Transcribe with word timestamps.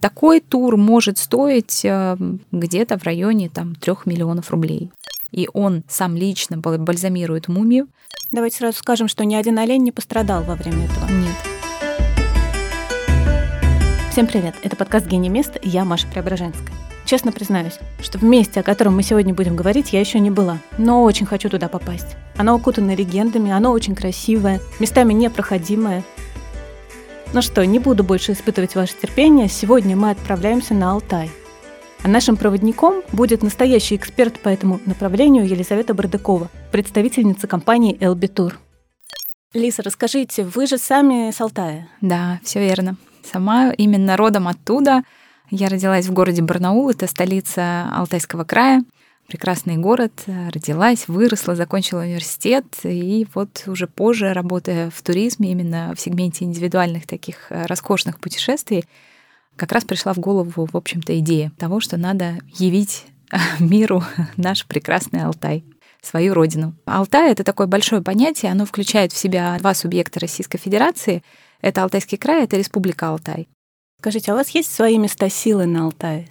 Такой 0.00 0.38
тур 0.40 0.76
может 0.76 1.18
стоить 1.18 1.84
э, 1.84 2.16
где-то 2.52 2.98
в 2.98 3.02
районе 3.02 3.48
там, 3.48 3.74
3 3.74 3.94
миллионов 4.04 4.52
рублей. 4.52 4.92
И 5.32 5.48
он 5.52 5.82
сам 5.88 6.14
лично 6.14 6.56
бальзамирует 6.58 7.48
мумию. 7.48 7.88
Давайте 8.30 8.58
сразу 8.58 8.78
скажем, 8.78 9.08
что 9.08 9.24
ни 9.24 9.34
один 9.34 9.58
олень 9.58 9.82
не 9.82 9.90
пострадал 9.90 10.44
во 10.44 10.54
время 10.54 10.84
этого. 10.84 11.08
Нет. 11.10 11.34
Всем 14.12 14.28
привет! 14.28 14.54
Это 14.62 14.76
подкаст 14.76 15.06
«Гений 15.06 15.28
мест» 15.28 15.58
я, 15.62 15.84
Маша 15.84 16.06
Преображенская. 16.06 16.76
Честно 17.04 17.32
признаюсь, 17.32 17.78
что 18.00 18.18
в 18.18 18.22
месте, 18.22 18.60
о 18.60 18.62
котором 18.62 18.94
мы 18.94 19.02
сегодня 19.02 19.34
будем 19.34 19.56
говорить, 19.56 19.92
я 19.92 20.00
еще 20.00 20.20
не 20.20 20.30
была, 20.30 20.58
но 20.76 21.02
очень 21.02 21.26
хочу 21.26 21.48
туда 21.48 21.66
попасть. 21.68 22.16
Оно 22.36 22.54
окутано 22.54 22.94
легендами, 22.94 23.50
оно 23.50 23.72
очень 23.72 23.96
красивое, 23.96 24.60
местами 24.78 25.12
непроходимое, 25.12 26.04
ну 27.32 27.42
что, 27.42 27.64
не 27.66 27.78
буду 27.78 28.04
больше 28.04 28.32
испытывать 28.32 28.74
ваше 28.74 28.94
терпение. 29.00 29.48
Сегодня 29.48 29.96
мы 29.96 30.10
отправляемся 30.10 30.74
на 30.74 30.92
Алтай. 30.92 31.30
А 32.02 32.08
нашим 32.08 32.36
проводником 32.36 33.02
будет 33.12 33.42
настоящий 33.42 33.96
эксперт 33.96 34.38
по 34.40 34.48
этому 34.48 34.80
направлению 34.86 35.46
Елизавета 35.46 35.94
Бардакова, 35.94 36.48
представительница 36.72 37.46
компании 37.46 37.98
Tour. 37.98 38.54
Лиса, 39.52 39.82
расскажите, 39.82 40.44
вы 40.44 40.66
же 40.66 40.78
сами 40.78 41.30
с 41.30 41.40
Алтая? 41.40 41.88
Да, 42.00 42.40
все 42.44 42.60
верно. 42.60 42.96
Сама 43.30 43.72
именно 43.72 44.16
родом 44.16 44.48
оттуда. 44.48 45.02
Я 45.50 45.68
родилась 45.68 46.06
в 46.06 46.12
городе 46.12 46.42
Барнаул, 46.42 46.90
это 46.90 47.06
столица 47.06 47.88
Алтайского 47.94 48.44
края 48.44 48.84
прекрасный 49.28 49.76
город, 49.76 50.12
э, 50.26 50.48
родилась, 50.48 51.06
выросла, 51.06 51.54
закончила 51.54 52.00
университет, 52.00 52.64
и 52.82 53.26
вот 53.34 53.64
уже 53.66 53.86
позже, 53.86 54.32
работая 54.32 54.90
в 54.90 55.02
туризме, 55.02 55.52
именно 55.52 55.92
в 55.94 56.00
сегменте 56.00 56.46
индивидуальных 56.46 57.06
таких 57.06 57.52
э, 57.52 57.66
роскошных 57.66 58.18
путешествий, 58.18 58.86
как 59.56 59.72
раз 59.72 59.84
пришла 59.84 60.14
в 60.14 60.18
голову, 60.18 60.66
в 60.66 60.76
общем-то, 60.76 61.16
идея 61.18 61.52
того, 61.58 61.78
что 61.80 61.98
надо 61.98 62.38
явить 62.54 63.04
миру 63.60 64.02
наш 64.36 64.66
прекрасный 64.66 65.22
Алтай 65.22 65.62
свою 66.00 66.32
родину. 66.32 66.74
Алтай— 66.86 67.30
это 67.32 67.44
такое 67.44 67.66
большое 67.66 68.02
понятие, 68.02 68.50
оно 68.50 68.64
включает 68.64 69.12
в 69.12 69.18
себя 69.18 69.58
два 69.58 69.74
субъекта 69.74 70.20
Российской 70.20 70.58
Федерации. 70.58 71.22
Это 71.60 71.82
Алтайский 71.82 72.16
край, 72.16 72.44
это 72.44 72.56
Республика 72.56 73.08
Алтай. 73.08 73.48
Скажите, 74.00 74.30
а 74.30 74.34
у 74.34 74.38
вас 74.38 74.48
есть 74.50 74.72
свои 74.72 74.96
места 74.96 75.28
силы 75.28 75.66
на 75.66 75.84
Алтае? 75.84 76.28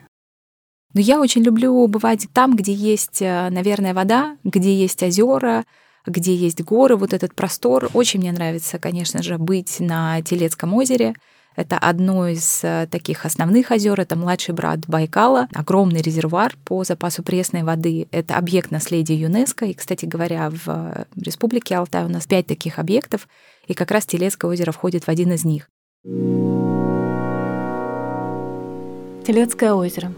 Но 0.94 1.02
я 1.02 1.20
очень 1.20 1.44
люблю 1.44 1.86
бывать 1.88 2.28
там, 2.34 2.56
где 2.56 2.74
есть, 2.74 3.22
э, 3.22 3.50
наверное, 3.50 3.94
вода, 3.94 4.38
где 4.44 4.74
есть 4.74 5.04
озера, 5.04 5.66
где 6.06 6.34
есть 6.34 6.62
горы, 6.64 6.96
вот 6.96 7.14
этот 7.14 7.36
простор. 7.36 7.90
Очень 7.94 8.22
мне 8.22 8.32
нравится, 8.32 8.80
конечно 8.80 9.22
же, 9.22 9.38
быть 9.38 9.80
на 9.80 10.22
Телецком 10.22 10.74
озере. 10.74 11.14
Это 11.58 11.78
одно 11.80 12.28
из 12.28 12.64
э, 12.64 12.88
таких 12.90 13.26
основных 13.26 13.72
озер, 13.72 14.00
это 14.00 14.16
младший 14.16 14.54
брат 14.54 14.82
Байкала, 14.88 15.48
огромный 15.54 16.02
резервуар 16.02 16.56
по 16.64 16.84
запасу 16.84 17.24
пресной 17.24 17.64
воды. 17.64 18.08
Это 18.12 18.38
объект 18.38 18.70
наследия 18.70 19.16
ЮНЕСКо. 19.16 19.66
И, 19.66 19.74
кстати 19.74 20.06
говоря, 20.06 20.52
в 20.52 20.68
э, 20.68 21.06
Республике 21.20 21.76
Алтай 21.76 22.06
у 22.06 22.10
нас 22.10 22.28
пять 22.28 22.46
таких 22.46 22.78
объектов, 22.78 23.28
и 23.68 23.74
как 23.74 23.90
раз 23.90 24.06
Телецкое 24.06 24.52
озеро 24.52 24.72
входит 24.72 25.06
в 25.06 25.10
один 25.10 25.32
из 25.32 25.46
них. 25.46 25.68
Телецкое 29.26 29.74
озеро. 29.74 30.14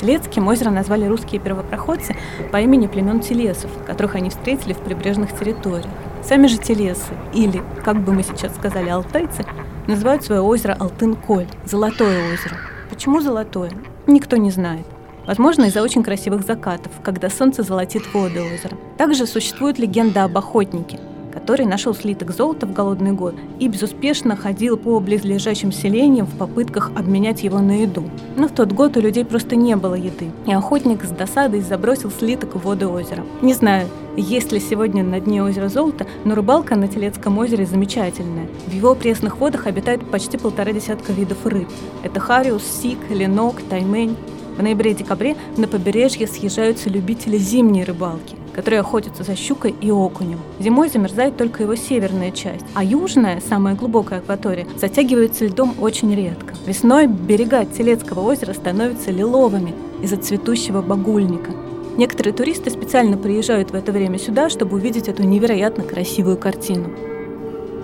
Телецким 0.00 0.48
озеро 0.48 0.70
назвали 0.70 1.04
русские 1.04 1.40
первопроходцы 1.40 2.16
по 2.50 2.56
имени 2.56 2.86
племен 2.86 3.20
телесов, 3.20 3.70
которых 3.86 4.14
они 4.14 4.30
встретили 4.30 4.72
в 4.72 4.78
прибрежных 4.78 5.38
территориях. 5.38 5.90
Сами 6.22 6.46
же 6.46 6.56
телесы, 6.56 7.12
или, 7.34 7.62
как 7.84 8.02
бы 8.02 8.12
мы 8.12 8.22
сейчас 8.22 8.54
сказали, 8.54 8.88
алтайцы, 8.88 9.44
называют 9.86 10.24
свое 10.24 10.40
озеро 10.40 10.74
Алтын-Коль, 10.78 11.48
Золотое 11.66 12.32
озеро. 12.32 12.56
Почему 12.88 13.20
золотое? 13.20 13.72
Никто 14.06 14.36
не 14.38 14.50
знает. 14.50 14.86
Возможно, 15.26 15.64
из-за 15.64 15.82
очень 15.82 16.02
красивых 16.02 16.46
закатов, 16.46 16.92
когда 17.02 17.28
солнце 17.28 17.62
золотит 17.62 18.02
воды 18.14 18.40
озера. 18.40 18.76
Также 18.96 19.26
существует 19.26 19.78
легенда 19.78 20.24
об 20.24 20.36
охотнике, 20.36 20.98
который 21.32 21.66
нашел 21.66 21.94
слиток 21.94 22.32
золота 22.32 22.66
в 22.66 22.72
голодный 22.72 23.12
год 23.12 23.34
и 23.58 23.68
безуспешно 23.68 24.36
ходил 24.36 24.76
по 24.76 24.98
близлежащим 25.00 25.72
селениям 25.72 26.26
в 26.26 26.36
попытках 26.36 26.90
обменять 26.96 27.42
его 27.42 27.60
на 27.60 27.82
еду. 27.82 28.04
Но 28.36 28.48
в 28.48 28.52
тот 28.52 28.72
год 28.72 28.96
у 28.96 29.00
людей 29.00 29.24
просто 29.24 29.56
не 29.56 29.76
было 29.76 29.94
еды, 29.94 30.30
и 30.46 30.52
охотник 30.52 31.04
с 31.04 31.10
досадой 31.10 31.60
забросил 31.60 32.10
слиток 32.10 32.56
в 32.56 32.64
воды 32.64 32.86
озера. 32.86 33.24
Не 33.42 33.54
знаю, 33.54 33.88
есть 34.16 34.52
ли 34.52 34.60
сегодня 34.60 35.04
на 35.04 35.20
дне 35.20 35.42
озера 35.42 35.68
золото, 35.68 36.06
но 36.24 36.34
рыбалка 36.34 36.74
на 36.76 36.88
Телецком 36.88 37.38
озере 37.38 37.64
замечательная. 37.64 38.48
В 38.66 38.72
его 38.72 38.94
пресных 38.94 39.38
водах 39.38 39.66
обитают 39.66 40.10
почти 40.10 40.36
полтора 40.36 40.72
десятка 40.72 41.12
видов 41.12 41.46
рыб. 41.46 41.68
Это 42.02 42.20
хариус, 42.20 42.64
сик, 42.64 42.98
ленок, 43.10 43.62
таймень. 43.62 44.16
В 44.58 44.62
ноябре 44.62 44.90
и 44.90 44.94
декабре 44.94 45.36
на 45.56 45.68
побережье 45.68 46.26
съезжаются 46.26 46.90
любители 46.90 47.38
зимней 47.38 47.84
рыбалки 47.84 48.36
которые 48.60 48.80
охотятся 48.80 49.22
за 49.22 49.36
щукой 49.36 49.74
и 49.80 49.90
окунем. 49.90 50.38
Зимой 50.58 50.90
замерзает 50.90 51.38
только 51.38 51.62
его 51.62 51.76
северная 51.76 52.30
часть, 52.30 52.66
а 52.74 52.84
южная, 52.84 53.40
самая 53.40 53.74
глубокая 53.74 54.18
акватория, 54.18 54.66
затягивается 54.76 55.46
льдом 55.46 55.74
очень 55.80 56.14
редко. 56.14 56.52
Весной 56.66 57.06
берега 57.06 57.64
Телецкого 57.64 58.20
озера 58.20 58.52
становятся 58.52 59.12
лиловыми 59.12 59.72
из-за 60.02 60.18
цветущего 60.18 60.82
багульника. 60.82 61.52
Некоторые 61.96 62.34
туристы 62.34 62.68
специально 62.68 63.16
приезжают 63.16 63.70
в 63.70 63.74
это 63.74 63.92
время 63.92 64.18
сюда, 64.18 64.50
чтобы 64.50 64.76
увидеть 64.76 65.08
эту 65.08 65.22
невероятно 65.22 65.82
красивую 65.82 66.36
картину. 66.36 66.90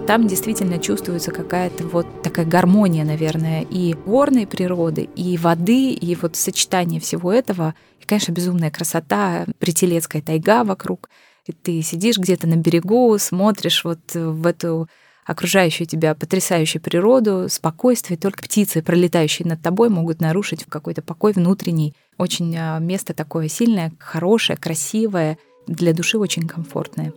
Там 0.06 0.28
действительно 0.28 0.78
чувствуется 0.78 1.32
какая-то 1.32 1.84
вот 1.84 2.22
такая 2.22 2.46
гармония, 2.46 3.04
наверное, 3.04 3.62
и 3.62 3.92
горной 3.92 4.46
природы, 4.46 5.08
и 5.16 5.36
воды, 5.36 5.90
и 5.90 6.14
вот 6.14 6.36
сочетание 6.36 7.00
всего 7.00 7.32
этого. 7.32 7.74
И, 8.00 8.06
конечно, 8.06 8.30
безумная 8.30 8.70
красота, 8.70 9.46
прителецкая 9.58 10.22
тайга 10.22 10.62
вокруг. 10.62 11.10
И 11.46 11.52
ты 11.52 11.82
сидишь 11.82 12.18
где-то 12.18 12.46
на 12.46 12.54
берегу, 12.54 13.18
смотришь 13.18 13.82
вот 13.82 13.98
в 14.14 14.46
эту 14.46 14.88
окружающую 15.24 15.88
тебя 15.88 16.14
потрясающую 16.14 16.80
природу, 16.80 17.48
спокойствие. 17.48 18.16
Только 18.16 18.44
птицы, 18.44 18.82
пролетающие 18.82 19.46
над 19.46 19.60
тобой, 19.60 19.88
могут 19.88 20.20
нарушить 20.20 20.64
какой-то 20.68 21.02
покой 21.02 21.32
внутренний. 21.32 21.94
Очень 22.16 22.56
а, 22.56 22.78
место 22.78 23.12
такое 23.12 23.48
сильное, 23.48 23.92
хорошее, 23.98 24.56
красивое, 24.56 25.36
для 25.66 25.92
души 25.92 26.16
очень 26.16 26.46
комфортное. 26.46 27.12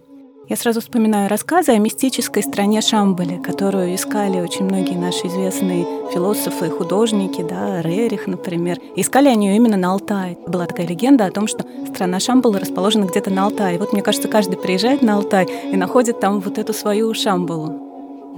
Я 0.49 0.55
сразу 0.55 0.81
вспоминаю 0.81 1.29
рассказы 1.29 1.73
о 1.73 1.77
мистической 1.77 2.41
стране 2.41 2.81
Шамбале, 2.81 3.37
которую 3.37 3.93
искали 3.93 4.39
очень 4.39 4.65
многие 4.65 4.97
наши 4.97 5.27
известные 5.27 5.85
философы 6.11 6.65
и 6.65 6.69
художники, 6.69 7.43
да, 7.47 7.83
Рерих, 7.83 8.25
например. 8.25 8.79
Искали 8.95 9.27
они 9.29 9.49
ее 9.49 9.57
именно 9.57 9.77
на 9.77 9.91
Алтае. 9.91 10.39
Была 10.47 10.65
такая 10.65 10.87
легенда 10.87 11.27
о 11.27 11.31
том, 11.31 11.47
что 11.47 11.67
страна 11.93 12.19
Шамбала 12.19 12.59
расположена 12.59 13.05
где-то 13.05 13.29
на 13.29 13.45
Алтае. 13.45 13.77
Вот, 13.77 13.93
мне 13.93 14.01
кажется, 14.01 14.27
каждый 14.27 14.57
приезжает 14.57 15.03
на 15.03 15.17
Алтай 15.17 15.47
и 15.71 15.77
находит 15.77 16.19
там 16.19 16.39
вот 16.39 16.57
эту 16.57 16.73
свою 16.73 17.13
Шамбалу. 17.13 17.88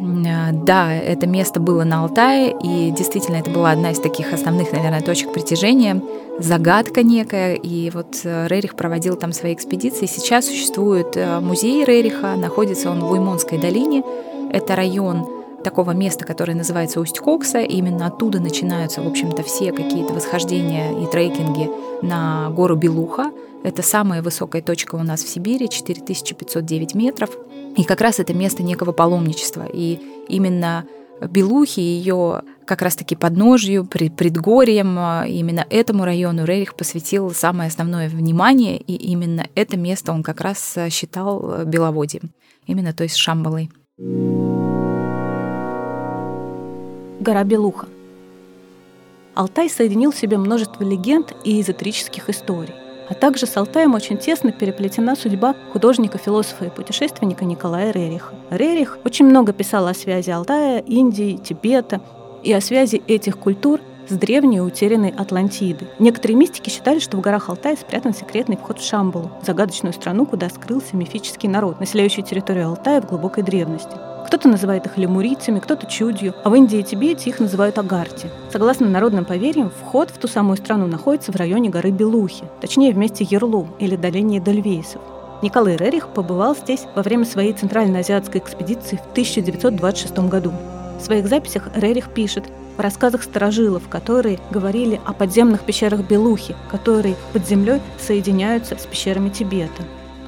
А, 0.02 0.52
да, 0.52 0.94
это 0.94 1.28
место 1.28 1.60
было 1.60 1.84
на 1.84 2.04
Алтае, 2.04 2.56
и 2.64 2.92
действительно 2.92 3.38
это 3.38 3.52
была 3.52 3.72
одна 3.72 3.92
из 3.92 4.00
таких 4.00 4.34
основных, 4.34 4.72
наверное, 4.72 5.02
точек 5.02 5.32
притяжения, 5.32 6.02
загадка 6.40 7.04
некая, 7.04 7.54
и 7.54 7.90
вот 7.92 8.22
э, 8.24 8.48
Рерих 8.48 8.76
проводил 8.76 9.16
там 9.16 9.32
свои 9.32 9.54
экспедиции. 9.54 10.08
Сейчас 10.08 10.48
существует 10.48 11.16
э, 11.16 11.40
музей 11.40 11.86
Рериха, 11.86 12.36
находится 12.36 12.90
он 12.90 13.02
в 13.02 13.12
Уймонской 13.12 13.60
долине, 13.60 14.04
это 14.52 14.76
район 14.76 15.41
такого 15.64 15.92
места, 15.92 16.26
которое 16.26 16.56
называется 16.56 17.00
Усть-Кокса. 17.00 17.60
И 17.60 17.76
именно 17.76 18.08
оттуда 18.08 18.40
начинаются, 18.40 19.02
в 19.02 19.08
общем-то, 19.08 19.44
все 19.44 19.72
какие-то 19.72 20.14
восхождения 20.14 20.92
и 21.04 21.06
трекинги 21.08 21.70
на 22.02 22.50
гору 22.50 22.76
Белуха. 22.76 23.32
Это 23.64 23.84
самая 23.84 24.22
высокая 24.22 24.62
точка 24.62 24.96
у 24.96 25.04
нас 25.04 25.24
в 25.24 25.30
Сибири, 25.30 25.70
4509 25.70 26.96
метров. 26.96 27.30
И 27.78 27.84
как 27.84 28.02
раз 28.02 28.20
это 28.20 28.34
место 28.34 28.64
некого 28.64 28.92
паломничества. 28.92 29.66
И 29.72 30.00
именно 30.28 30.86
Белухи, 31.30 31.80
ее 31.80 32.42
как 32.66 32.82
раз-таки 32.82 33.16
подножью, 33.16 33.86
пред, 33.86 34.16
предгорьем, 34.16 34.98
именно 35.28 35.66
этому 35.70 36.04
району 36.04 36.46
Рерих 36.46 36.74
посвятил 36.74 37.32
самое 37.32 37.68
основное 37.68 38.10
внимание, 38.10 38.78
и 38.78 38.96
именно 38.96 39.46
это 39.54 39.78
место 39.78 40.14
он 40.14 40.24
как 40.24 40.42
раз 40.42 40.78
считал 40.90 41.66
беловодьем, 41.66 42.32
именно 42.66 42.94
то 42.94 43.04
есть 43.04 43.18
Шамбалой. 43.18 43.70
Гора 47.22 47.44
Белуха. 47.44 47.88
Алтай 49.36 49.70
соединил 49.70 50.12
в 50.12 50.18
себе 50.18 50.40
множество 50.40 50.84
легенд 50.84 51.36
и 51.44 51.62
эзотерических 51.62 52.32
историй. 52.32 52.74
А 53.10 53.14
также 53.14 53.46
с 53.46 53.56
Алтаем 53.56 53.94
очень 53.94 54.18
тесно 54.18 54.52
переплетена 54.52 55.16
судьба 55.16 55.56
художника, 55.72 56.18
философа 56.18 56.66
и 56.66 56.70
путешественника 56.72 57.46
Николая 57.46 57.92
Рериха. 57.92 58.34
Рерих 58.50 58.98
очень 59.06 59.26
много 59.26 59.54
писал 59.54 59.86
о 59.86 59.94
связи 59.94 60.32
Алтая, 60.32 60.80
Индии, 60.80 61.38
Тибета 61.38 62.02
и 62.42 62.52
о 62.54 62.60
связи 62.60 63.04
этих 63.06 63.38
культур 63.38 63.82
с 64.10 64.14
древней 64.14 64.60
утерянной 64.60 65.14
Атлантиды. 65.16 65.90
Некоторые 66.00 66.38
мистики 66.38 66.72
считали, 66.72 66.98
что 66.98 67.18
в 67.18 67.22
горах 67.22 67.50
Алтая 67.50 67.76
спрятан 67.76 68.16
секретный 68.16 68.58
вход 68.58 68.80
в 68.80 68.84
Шамбалу, 68.84 69.30
загадочную 69.46 69.94
страну, 69.94 70.26
куда 70.26 70.50
скрылся 70.50 70.98
мифический 70.98 71.48
народ, 71.50 71.80
населяющий 71.80 72.24
территорию 72.24 72.70
Алтая 72.70 73.00
в 73.00 73.08
глубокой 73.08 73.44
древности. 73.44 74.11
Кто-то 74.32 74.48
называет 74.48 74.86
их 74.86 74.98
лемурийцами, 74.98 75.60
кто-то 75.60 75.86
чудью, 75.88 76.34
а 76.46 76.50
в 76.50 76.56
Индии 76.56 76.80
и 76.80 76.84
Тибете 76.84 77.30
их 77.30 77.42
называют 77.42 77.78
агарти. 77.78 78.30
Согласно 78.50 78.88
народным 78.88 79.26
поверьям, 79.26 79.70
вход 79.70 80.10
в 80.10 80.18
ту 80.20 80.30
самую 80.30 80.56
страну 80.56 80.88
находится 80.88 81.34
в 81.34 81.36
районе 81.36 81.70
горы 81.70 81.92
Белухи, 81.92 82.46
точнее 82.62 82.94
в 82.94 82.98
месте 82.98 83.28
Ерлу 83.30 83.68
или 83.78 83.98
долине 83.98 84.40
Дельвейсов. 84.40 85.02
Николай 85.42 85.76
Рерих 85.76 86.08
побывал 86.08 86.56
здесь 86.56 86.86
во 86.96 87.04
время 87.04 87.26
своей 87.26 87.52
центральноазиатской 87.52 88.40
экспедиции 88.40 88.96
в 88.96 89.12
1926 89.12 90.20
году. 90.30 90.54
В 90.98 91.04
своих 91.04 91.28
записях 91.28 91.68
Рерих 91.76 92.14
пишет, 92.14 92.46
в 92.78 92.80
рассказах 92.80 93.24
старожилов, 93.24 93.90
которые 93.90 94.40
говорили 94.50 95.02
о 95.06 95.12
подземных 95.12 95.64
пещерах 95.64 96.08
Белухи, 96.08 96.56
которые 96.70 97.18
под 97.34 97.46
землей 97.46 97.82
соединяются 98.00 98.78
с 98.78 98.86
пещерами 98.86 99.28
Тибета. 99.28 99.84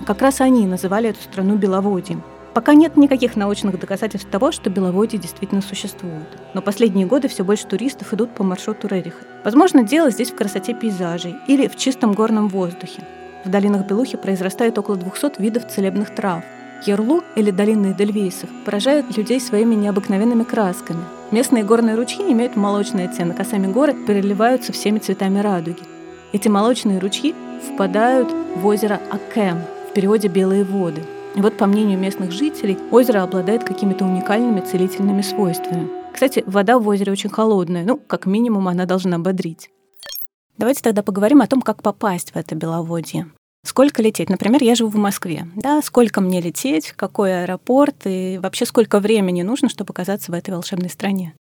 Как 0.06 0.22
раз 0.22 0.42
они 0.42 0.68
называли 0.68 1.12
эту 1.12 1.22
страну 1.22 1.56
Беловодьем. 1.56 2.22
Пока 2.54 2.76
нет 2.76 2.98
никаких 2.98 3.36
научных 3.36 3.80
доказательств 3.80 4.30
того, 4.30 4.52
что 4.52 4.70
Беловодье 4.70 5.18
действительно 5.18 5.62
существует. 5.62 6.28
Но 6.54 6.62
последние 6.62 7.08
годы 7.08 7.28
все 7.28 7.44
больше 7.44 7.66
туристов 7.66 8.14
идут 8.14 8.36
по 8.36 8.44
маршруту 8.44 8.88
Рериха. 8.88 9.26
Возможно, 9.44 9.84
дело 9.84 10.12
здесь 10.12 10.32
в 10.32 10.36
красоте 10.36 10.76
пейзажей 10.76 11.36
или 11.48 11.68
в 11.68 11.76
чистом 11.76 12.14
горном 12.14 12.50
воздухе. 12.50 13.04
В 13.44 13.50
долинах 13.50 13.88
Белухи 13.88 14.18
произрастает 14.18 14.78
около 14.78 14.98
200 14.98 15.42
видов 15.42 15.68
целебных 15.68 16.14
трав. 16.14 16.44
Ярлу 16.86 17.24
или 17.36 17.50
долины 17.50 17.94
Эдельвейсов 17.94 18.50
поражают 18.66 19.18
людей 19.18 19.40
своими 19.40 19.74
необыкновенными 19.74 20.44
красками. 20.44 21.04
Местные 21.32 21.64
горные 21.64 21.96
ручьи 21.96 22.32
имеют 22.32 22.56
молочный 22.56 23.06
оттенок, 23.06 23.40
а 23.40 23.46
сами 23.46 23.72
горы 23.72 23.94
переливаются 24.06 24.74
всеми 24.74 25.00
цветами 25.00 25.40
радуги. 25.40 25.82
Эти 26.34 26.50
молочные 26.50 27.00
ручьи 27.00 27.34
впадают 27.74 28.32
в 28.56 28.66
озеро 28.66 29.00
Акем, 29.10 29.62
в 29.90 29.94
переводе 29.94 30.28
«белые 30.28 30.64
воды». 30.64 31.02
Вот, 31.36 31.58
по 31.58 31.66
мнению 31.66 31.98
местных 31.98 32.32
жителей, 32.32 32.78
озеро 32.92 33.24
обладает 33.24 33.64
какими-то 33.64 34.06
уникальными 34.06 34.62
целительными 34.62 35.22
свойствами. 35.22 35.90
Кстати, 36.14 36.44
вода 36.46 36.78
в 36.78 36.88
озере 36.88 37.12
очень 37.12 37.30
холодная, 37.30 37.84
ну, 37.84 37.98
как 37.98 38.28
минимум, 38.28 38.68
она 38.68 38.86
должна 38.86 39.18
бодрить. 39.18 39.70
Давайте 40.58 40.84
тогда 40.84 41.02
поговорим 41.02 41.42
о 41.42 41.48
том, 41.48 41.62
как 41.62 41.82
попасть 41.82 42.32
в 42.32 42.36
это 42.36 42.54
беловодье. 42.54 43.32
Сколько 43.66 44.04
лететь? 44.04 44.30
Например, 44.30 44.62
я 44.62 44.76
живу 44.76 44.92
в 44.92 44.96
Москве. 44.96 45.48
Да, 45.56 45.82
сколько 45.82 46.22
мне 46.22 46.42
лететь, 46.42 46.92
какой 46.92 47.44
аэропорт 47.44 47.96
и 48.06 48.38
вообще 48.42 48.66
сколько 48.66 49.00
времени 49.00 49.42
нужно, 49.42 49.70
чтобы 49.70 49.92
оказаться 49.92 50.32
в 50.32 50.36
этой 50.36 50.52
волшебной 50.54 50.90
стране? 50.90 51.34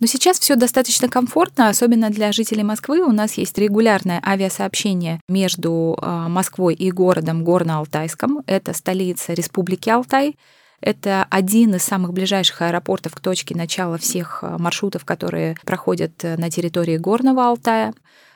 Но 0.00 0.06
сейчас 0.06 0.38
все 0.38 0.54
достаточно 0.54 1.08
комфортно, 1.08 1.68
особенно 1.68 2.10
для 2.10 2.30
жителей 2.30 2.62
Москвы. 2.62 3.00
У 3.02 3.10
нас 3.10 3.34
есть 3.34 3.58
регулярное 3.58 4.22
авиасообщение 4.24 5.20
между 5.28 5.98
а, 6.00 6.28
Москвой 6.28 6.74
и 6.74 6.90
городом 6.92 7.42
Горно-Алтайском. 7.42 8.44
Это 8.46 8.74
столица 8.74 9.32
Республики 9.32 9.90
Алтай. 9.90 10.36
Это 10.80 11.26
один 11.28 11.74
из 11.74 11.82
самых 11.82 12.12
ближайших 12.12 12.62
аэропортов 12.62 13.14
к 13.14 13.20
точке 13.20 13.56
начала 13.56 13.98
всех 13.98 14.40
а, 14.42 14.56
маршрутов, 14.58 15.04
которые 15.04 15.56
проходят 15.64 16.12
э, 16.24 16.36
на 16.36 16.50
территории 16.50 16.96
Горного 16.96 17.48
Алтая. 17.48 17.92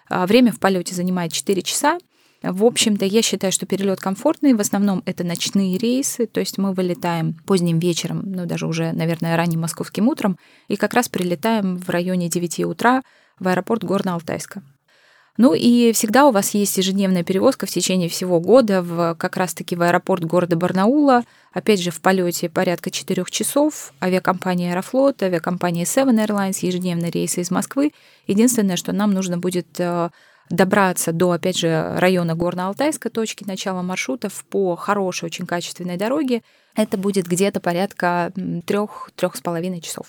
А, 0.08 0.26
время 0.26 0.50
в 0.50 0.58
полете 0.58 0.94
занимает 0.94 1.32
4 1.32 1.62
часа. 1.62 1.98
В 2.42 2.64
общем-то, 2.64 3.04
я 3.04 3.22
считаю, 3.22 3.52
что 3.52 3.66
перелет 3.66 4.00
комфортный. 4.00 4.54
В 4.54 4.60
основном 4.60 5.02
это 5.06 5.22
ночные 5.22 5.78
рейсы, 5.78 6.26
то 6.26 6.40
есть 6.40 6.58
мы 6.58 6.72
вылетаем 6.74 7.34
поздним 7.46 7.78
вечером, 7.78 8.22
ну 8.26 8.46
даже 8.46 8.66
уже, 8.66 8.92
наверное, 8.92 9.36
ранним 9.36 9.60
московским 9.60 10.08
утром, 10.08 10.38
и 10.68 10.76
как 10.76 10.94
раз 10.94 11.08
прилетаем 11.08 11.76
в 11.76 11.88
районе 11.88 12.28
9 12.28 12.60
утра 12.64 13.02
в 13.38 13.46
аэропорт 13.46 13.84
Горно-Алтайска. 13.84 14.62
Ну 15.38 15.54
и 15.54 15.92
всегда 15.92 16.26
у 16.26 16.30
вас 16.30 16.52
есть 16.52 16.76
ежедневная 16.76 17.24
перевозка 17.24 17.64
в 17.64 17.70
течение 17.70 18.10
всего 18.10 18.38
года 18.38 18.82
в, 18.82 19.14
как 19.14 19.38
раз-таки 19.38 19.74
в 19.76 19.82
аэропорт 19.82 20.24
города 20.24 20.56
Барнаула. 20.56 21.24
Опять 21.54 21.80
же, 21.80 21.90
в 21.90 22.02
полете 22.02 22.50
порядка 22.50 22.90
4 22.90 23.24
часов. 23.30 23.94
Авиакомпания 24.02 24.72
Аэрофлот, 24.72 25.22
авиакомпания 25.22 25.84
Seven 25.84 26.26
Airlines, 26.26 26.58
ежедневные 26.60 27.10
рейсы 27.10 27.40
из 27.40 27.50
Москвы. 27.50 27.92
Единственное, 28.26 28.76
что 28.76 28.92
нам 28.92 29.12
нужно 29.12 29.38
будет 29.38 29.68
э, 29.78 30.10
добраться 30.50 31.12
до, 31.12 31.32
опять 31.32 31.58
же, 31.58 31.94
района 31.96 32.32
Горно-Алтайска, 32.32 33.10
точки 33.10 33.44
начала 33.44 33.82
маршрутов 33.82 34.44
по 34.46 34.76
хорошей, 34.76 35.26
очень 35.26 35.46
качественной 35.46 35.96
дороге, 35.96 36.42
это 36.74 36.96
будет 36.96 37.26
где-то 37.26 37.60
порядка 37.60 38.32
трех-трех 38.66 39.36
с 39.36 39.40
половиной 39.40 39.80
часов. 39.80 40.06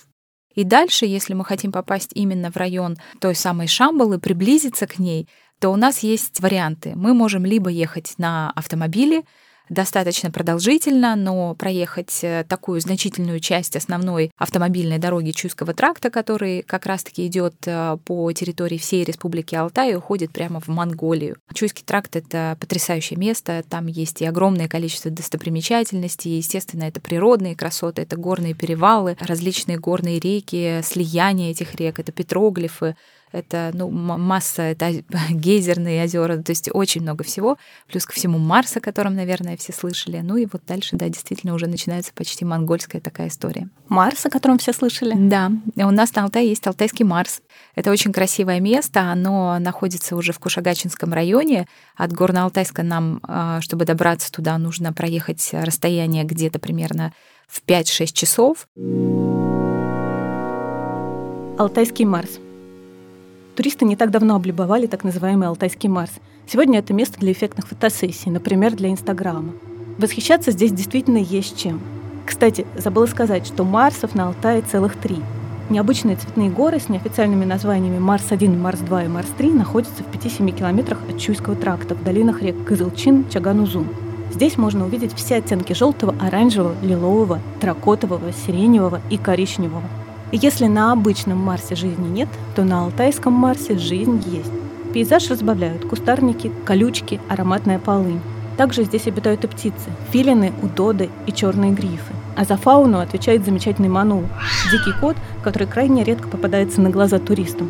И 0.54 0.64
дальше, 0.64 1.06
если 1.06 1.34
мы 1.34 1.44
хотим 1.44 1.72
попасть 1.72 2.12
именно 2.14 2.50
в 2.50 2.56
район 2.56 2.96
той 3.20 3.34
самой 3.34 3.66
Шамбалы, 3.66 4.18
приблизиться 4.18 4.86
к 4.86 4.98
ней, 4.98 5.28
то 5.60 5.70
у 5.70 5.76
нас 5.76 6.00
есть 6.00 6.40
варианты. 6.40 6.92
Мы 6.94 7.14
можем 7.14 7.44
либо 7.44 7.70
ехать 7.70 8.14
на 8.18 8.50
автомобиле, 8.50 9.22
достаточно 9.68 10.30
продолжительно, 10.30 11.16
но 11.16 11.54
проехать 11.54 12.20
э, 12.22 12.44
такую 12.48 12.80
значительную 12.80 13.40
часть 13.40 13.76
основной 13.76 14.30
автомобильной 14.36 14.98
дороги 14.98 15.30
Чуйского 15.30 15.74
тракта, 15.74 16.10
который 16.10 16.62
как 16.62 16.86
раз-таки 16.86 17.26
идет 17.26 17.54
э, 17.66 17.96
по 18.04 18.30
территории 18.32 18.78
всей 18.78 19.04
Республики 19.04 19.54
Алтай 19.54 19.92
и 19.92 19.94
уходит 19.94 20.32
прямо 20.32 20.60
в 20.60 20.68
Монголию. 20.68 21.36
Чуйский 21.52 21.84
тракт— 21.84 22.16
это 22.16 22.56
потрясающее 22.60 23.18
место, 23.18 23.64
там 23.68 23.86
есть 23.86 24.20
и 24.20 24.26
огромное 24.26 24.68
количество 24.68 25.10
достопримечательностей, 25.10 26.36
естественно, 26.36 26.84
это 26.84 27.00
природные 27.00 27.56
красоты, 27.56 28.02
это 28.02 28.16
горные 28.16 28.54
перевалы, 28.54 29.16
различные 29.20 29.78
горные 29.78 30.20
реки, 30.20 30.80
слияние 30.82 31.50
этих 31.50 31.74
рек, 31.76 31.98
это 31.98 32.12
петроглифы, 32.12 32.96
это 33.34 33.72
ну, 33.74 33.90
масса, 33.90 34.62
это 34.62 34.92
гейзерные 35.30 36.04
озера, 36.04 36.38
то 36.38 36.50
есть 36.52 36.70
очень 36.72 37.02
много 37.02 37.24
всего. 37.24 37.58
Плюс 37.88 38.06
ко 38.06 38.12
всему 38.12 38.38
Марс, 38.38 38.76
о 38.76 38.80
котором, 38.80 39.14
наверное, 39.16 39.56
все 39.56 39.72
слышали. 39.72 40.20
Ну 40.22 40.36
и 40.36 40.46
вот 40.50 40.62
дальше, 40.66 40.96
да, 40.96 41.08
действительно 41.08 41.54
уже 41.54 41.66
начинается 41.66 42.12
почти 42.14 42.44
монгольская 42.44 43.00
такая 43.00 43.28
история. 43.28 43.68
Марс, 43.88 44.24
о 44.24 44.30
котором 44.30 44.58
все 44.58 44.72
слышали? 44.72 45.14
Да, 45.16 45.50
у 45.76 45.90
нас 45.90 46.14
на 46.14 46.24
Алтае 46.24 46.48
есть 46.48 46.66
Алтайский 46.66 47.04
Марс. 47.04 47.42
Это 47.74 47.90
очень 47.90 48.12
красивое 48.12 48.60
место, 48.60 49.00
оно 49.00 49.58
находится 49.58 50.16
уже 50.16 50.32
в 50.32 50.38
Кушагачинском 50.38 51.12
районе. 51.12 51.66
От 51.96 52.12
Горно-Алтайска 52.12 52.82
нам, 52.82 53.20
а, 53.24 53.60
чтобы 53.60 53.84
добраться 53.84 54.30
туда, 54.30 54.56
нужно 54.58 54.92
проехать 54.92 55.50
расстояние 55.52 56.24
где-то 56.24 56.60
примерно 56.60 57.12
в 57.48 57.62
5-6 57.66 58.12
часов. 58.12 58.68
Алтайский 61.58 62.04
Марс. 62.04 62.38
Туристы 63.56 63.84
не 63.84 63.94
так 63.94 64.10
давно 64.10 64.34
облюбовали 64.34 64.86
так 64.86 65.04
называемый 65.04 65.46
Алтайский 65.46 65.88
Марс. 65.88 66.10
Сегодня 66.46 66.80
это 66.80 66.92
место 66.92 67.20
для 67.20 67.30
эффектных 67.30 67.68
фотосессий, 67.68 68.30
например, 68.30 68.74
для 68.74 68.90
Инстаграма. 68.90 69.52
Восхищаться 69.96 70.50
здесь 70.50 70.72
действительно 70.72 71.18
есть 71.18 71.56
чем. 71.56 71.80
Кстати, 72.26 72.66
забыла 72.76 73.06
сказать, 73.06 73.46
что 73.46 73.62
Марсов 73.62 74.16
на 74.16 74.26
Алтае 74.26 74.62
целых 74.62 74.96
три. 74.96 75.18
Необычные 75.70 76.16
цветные 76.16 76.50
горы 76.50 76.80
с 76.80 76.88
неофициальными 76.88 77.44
названиями 77.44 77.98
Марс-1, 78.00 78.58
Марс-2 78.58 79.04
и 79.04 79.08
Марс-3 79.08 79.54
находятся 79.54 80.02
в 80.02 80.08
5-7 80.08 80.50
километрах 80.50 80.98
от 81.08 81.20
Чуйского 81.20 81.54
тракта 81.54 81.94
в 81.94 82.02
долинах 82.02 82.42
рек 82.42 82.64
Кызылчин, 82.64 83.28
Чаганузун. 83.30 83.86
Здесь 84.32 84.58
можно 84.58 84.84
увидеть 84.84 85.14
все 85.14 85.36
оттенки 85.36 85.74
желтого, 85.74 86.14
оранжевого, 86.20 86.74
лилового, 86.82 87.38
тракотового, 87.60 88.32
сиреневого 88.32 89.00
и 89.10 89.16
коричневого. 89.16 89.84
Если 90.32 90.66
на 90.66 90.92
обычном 90.92 91.38
Марсе 91.38 91.74
жизни 91.74 92.08
нет, 92.08 92.28
то 92.56 92.64
на 92.64 92.84
Алтайском 92.84 93.32
Марсе 93.32 93.78
жизнь 93.78 94.22
есть. 94.26 94.50
Пейзаж 94.92 95.28
разбавляют 95.30 95.86
кустарники, 95.86 96.50
колючки, 96.64 97.20
ароматная 97.28 97.78
полынь. 97.78 98.20
Также 98.56 98.84
здесь 98.84 99.06
обитают 99.06 99.44
и 99.44 99.48
птицы– 99.48 99.90
филины, 100.12 100.52
удоды 100.62 101.10
и 101.26 101.32
черные 101.32 101.72
грифы. 101.72 102.14
А 102.36 102.44
за 102.44 102.56
фауну 102.56 103.00
отвечает 103.00 103.44
замечательный 103.44 103.88
манул– 103.88 104.24
дикий 104.70 104.98
кот, 105.00 105.16
который 105.42 105.66
крайне 105.66 106.04
редко 106.04 106.28
попадается 106.28 106.80
на 106.80 106.90
глаза 106.90 107.18
туристам. 107.18 107.68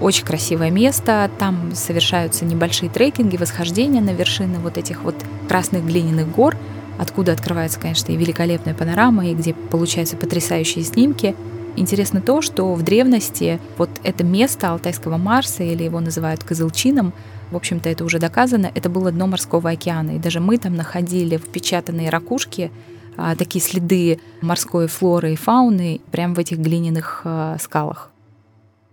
Очень 0.00 0.24
красивое 0.24 0.70
место, 0.70 1.30
там 1.38 1.74
совершаются 1.74 2.44
небольшие 2.44 2.90
трекинги, 2.90 3.36
восхождения 3.36 4.00
на 4.00 4.10
вершины 4.10 4.58
вот 4.58 4.78
этих 4.78 5.02
вот 5.02 5.14
красных 5.48 5.86
глиняных 5.86 6.30
гор– 6.30 6.56
откуда 6.98 7.32
открывается, 7.32 7.78
конечно, 7.80 8.12
и 8.12 8.16
великолепная 8.16 8.74
панорама, 8.74 9.26
и 9.26 9.34
где 9.34 9.54
получаются 9.54 10.16
потрясающие 10.16 10.84
снимки. 10.84 11.34
Интересно 11.76 12.20
то, 12.20 12.40
что 12.40 12.72
в 12.74 12.82
древности 12.82 13.60
вот 13.76 13.90
это 14.02 14.24
место 14.24 14.70
Алтайского 14.70 15.18
Марса, 15.18 15.62
или 15.62 15.84
его 15.84 16.00
называют 16.00 16.42
Кызылчином, 16.42 17.12
в 17.50 17.56
общем-то, 17.56 17.88
это 17.88 18.04
уже 18.04 18.18
доказано, 18.18 18.70
это 18.74 18.88
было 18.88 19.12
дно 19.12 19.26
морского 19.26 19.70
океана. 19.70 20.16
И 20.16 20.18
даже 20.18 20.40
мы 20.40 20.58
там 20.58 20.74
находили 20.74 21.36
впечатанные 21.36 22.10
ракушки, 22.10 22.72
а, 23.16 23.36
такие 23.36 23.62
следы 23.62 24.20
морской 24.40 24.88
флоры 24.88 25.32
и 25.32 25.36
фауны 25.36 26.00
прямо 26.10 26.34
в 26.34 26.38
этих 26.38 26.58
глиняных 26.58 27.22
а, 27.24 27.56
скалах. 27.60 28.10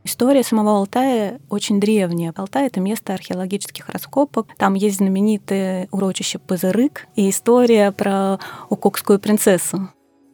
История 0.03 0.43
самого 0.43 0.77
Алтая 0.77 1.39
очень 1.50 1.79
древняя. 1.79 2.33
Алтай— 2.36 2.65
это 2.67 2.79
место 2.79 3.13
археологических 3.13 3.88
раскопок. 3.89 4.48
Там 4.57 4.74
есть 4.74 4.98
знаменитое 4.98 5.88
урочище 5.91 6.39
Пазырык 6.39 7.07
и 7.15 7.29
история 7.29 7.91
про 7.91 8.39
Укокскую 8.69 9.19
принцессу. 9.19 9.89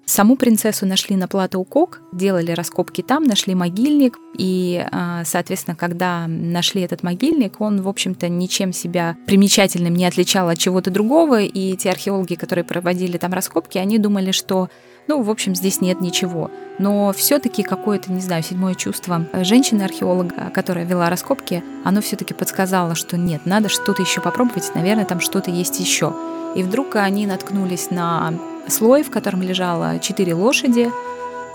Саму 0.10 0.38
принцессу 0.38 0.88
нашли 0.88 1.16
на 1.16 1.28
плато 1.28 1.60
Укок, 1.60 2.02
делали 2.12 2.52
раскопки 2.52 3.04
там, 3.04 3.26
нашли 3.26 3.54
могильник, 3.54 4.18
и, 4.36 4.84
а, 4.92 5.24
соответственно, 5.24 5.76
когда 5.76 6.26
нашли 6.28 6.82
этот 6.82 7.04
могильник, 7.04 7.62
он, 7.62 7.84
в 7.84 7.88
общем-то, 7.88 8.28
ничем 8.28 8.74
себя 8.74 9.16
примечательным 9.28 9.94
не 9.94 10.08
отличал 10.08 10.50
от 10.50 10.58
чего-то 10.58 10.90
другого, 10.90 11.42
и 11.42 11.76
те 11.76 11.92
археологи, 11.92 12.34
которые 12.34 12.66
проводили 12.66 13.20
там 13.20 13.34
раскопки, 13.34 13.78
они 13.78 14.00
думали, 14.00 14.32
что 14.32 14.70
ну, 15.08 15.22
в 15.22 15.30
общем, 15.30 15.54
здесь 15.54 15.80
нет 15.80 16.02
ничего. 16.02 16.50
Но 16.80 17.14
все-таки 17.14 17.62
какое-то, 17.62 18.12
не 18.12 18.22
знаю, 18.22 18.42
седьмое 18.42 18.74
чувство 18.74 19.28
женщины-археолога, 19.34 20.50
которая 20.52 20.86
вела 20.86 21.12
раскопки, 21.12 21.64
оно 21.84 22.02
все-таки 22.02 22.34
подсказало, 22.34 22.96
что 22.96 23.16
нет, 23.16 23.46
надо 23.46 23.70
что-то 23.70 24.02
еще 24.02 24.22
попробовать, 24.22 24.72
наверное, 24.74 25.06
там 25.06 25.20
что-то 25.20 25.52
есть 25.52 25.80
еще. 25.80 26.16
И 26.56 26.64
вдруг 26.64 26.96
они 26.96 27.28
наткнулись 27.28 27.92
на 27.92 28.34
слой, 28.68 29.04
в 29.04 29.12
котором 29.12 29.42
лежало 29.42 30.00
четыре 30.00 30.34
лошади, 30.34 30.92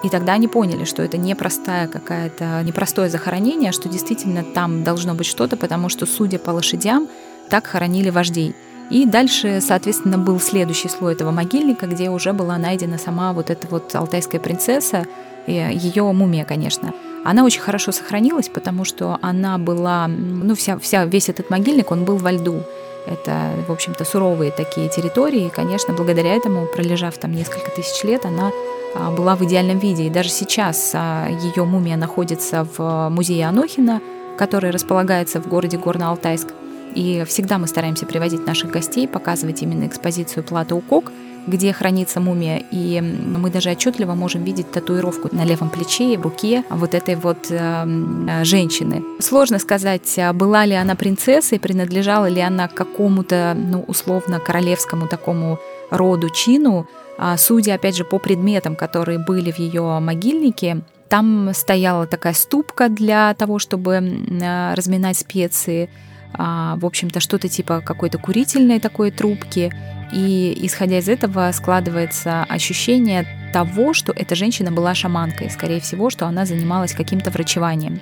и 0.04 0.10
тогда 0.10 0.34
они 0.34 0.48
поняли, 0.48 0.84
что 0.84 1.02
это 1.02 1.16
непростая 1.16 1.88
какая-то, 1.88 2.62
непростое 2.62 3.08
захоронение, 3.08 3.72
что 3.72 3.88
действительно 3.88 4.44
там 4.44 4.84
должно 4.84 5.14
быть 5.14 5.26
что-то, 5.26 5.56
потому 5.56 5.88
что, 5.88 6.04
судя 6.04 6.38
по 6.38 6.50
лошадям, 6.50 7.08
так 7.48 7.66
хоронили 7.66 8.10
вождей. 8.10 8.54
И 8.90 9.06
дальше, 9.06 9.60
соответственно, 9.62 10.18
был 10.18 10.38
следующий 10.40 10.88
слой 10.88 11.14
этого 11.14 11.30
могильника, 11.30 11.86
где 11.86 12.10
уже 12.10 12.34
была 12.34 12.58
найдена 12.58 12.98
сама 12.98 13.32
вот 13.32 13.48
эта 13.48 13.66
вот 13.68 13.94
алтайская 13.94 14.40
принцесса, 14.40 15.06
ее 15.46 16.02
мумия, 16.12 16.44
конечно. 16.44 16.92
Она 17.24 17.44
очень 17.44 17.62
хорошо 17.62 17.90
сохранилась, 17.92 18.50
потому 18.50 18.84
что 18.84 19.18
она 19.22 19.56
была, 19.56 20.06
ну, 20.06 20.54
вся, 20.54 20.78
вся, 20.78 21.06
весь 21.06 21.30
этот 21.30 21.48
могильник, 21.48 21.90
он 21.90 22.04
был 22.04 22.18
во 22.18 22.32
льду. 22.32 22.62
Это, 23.06 23.50
в 23.68 23.72
общем-то, 23.72 24.04
суровые 24.04 24.50
такие 24.50 24.88
территории. 24.88 25.46
И, 25.46 25.50
конечно, 25.50 25.94
благодаря 25.94 26.34
этому, 26.34 26.66
пролежав 26.66 27.18
там 27.18 27.32
несколько 27.32 27.70
тысяч 27.70 28.02
лет, 28.04 28.24
она 28.24 28.50
а, 28.94 29.10
была 29.10 29.36
в 29.36 29.42
идеальном 29.44 29.78
виде. 29.78 30.06
И 30.06 30.10
даже 30.10 30.30
сейчас 30.30 30.92
а, 30.94 31.28
ее 31.28 31.64
мумия 31.64 31.96
находится 31.96 32.66
в 32.76 33.08
музее 33.10 33.46
Анохина, 33.46 34.00
который 34.38 34.70
располагается 34.70 35.40
в 35.40 35.48
городе 35.48 35.76
Горно-Алтайск. 35.76 36.52
И 36.94 37.24
всегда 37.26 37.58
мы 37.58 37.66
стараемся 37.66 38.06
приводить 38.06 38.46
наших 38.46 38.70
гостей, 38.70 39.06
показывать 39.06 39.62
именно 39.62 39.86
экспозицию 39.86 40.44
Плата 40.44 40.74
Укок, 40.74 41.12
где 41.46 41.72
хранится 41.72 42.20
мумия, 42.20 42.62
и 42.70 43.00
мы 43.00 43.50
даже 43.50 43.70
отчетливо 43.70 44.14
можем 44.14 44.44
видеть 44.44 44.70
татуировку 44.70 45.28
на 45.32 45.44
левом 45.44 45.70
плече 45.70 46.14
и 46.14 46.16
руке 46.16 46.64
вот 46.70 46.94
этой 46.94 47.16
вот 47.16 47.46
э, 47.50 48.44
женщины. 48.44 49.02
Сложно 49.20 49.58
сказать, 49.58 50.18
а 50.18 50.32
была 50.32 50.64
ли 50.64 50.74
она 50.74 50.94
принцессой, 50.94 51.60
принадлежала 51.60 52.26
ли 52.28 52.40
она 52.40 52.68
какому-то, 52.68 53.54
ну, 53.56 53.84
условно, 53.86 54.40
королевскому 54.40 55.06
такому 55.08 55.58
роду, 55.90 56.30
чину, 56.30 56.86
а, 57.16 57.36
судя, 57.36 57.74
опять 57.74 57.96
же, 57.96 58.04
по 58.04 58.18
предметам, 58.18 58.76
которые 58.76 59.18
были 59.18 59.52
в 59.52 59.58
ее 59.58 59.98
могильнике, 60.00 60.82
там 61.08 61.50
стояла 61.54 62.06
такая 62.06 62.32
ступка 62.32 62.88
для 62.88 63.34
того, 63.34 63.58
чтобы 63.58 63.94
э, 63.94 64.74
разминать 64.74 65.18
специи, 65.18 65.88
в 66.36 66.84
общем-то, 66.84 67.20
что-то 67.20 67.48
типа 67.48 67.80
какой-то 67.80 68.18
курительной 68.18 68.80
такой 68.80 69.10
трубки. 69.10 69.72
И 70.12 70.58
исходя 70.62 70.98
из 70.98 71.08
этого 71.08 71.50
складывается 71.52 72.44
ощущение 72.44 73.26
того, 73.52 73.94
что 73.94 74.12
эта 74.14 74.34
женщина 74.34 74.70
была 74.70 74.94
шаманкой, 74.94 75.50
скорее 75.50 75.80
всего, 75.80 76.10
что 76.10 76.26
она 76.26 76.44
занималась 76.44 76.92
каким-то 76.92 77.30
врачеванием. 77.30 78.00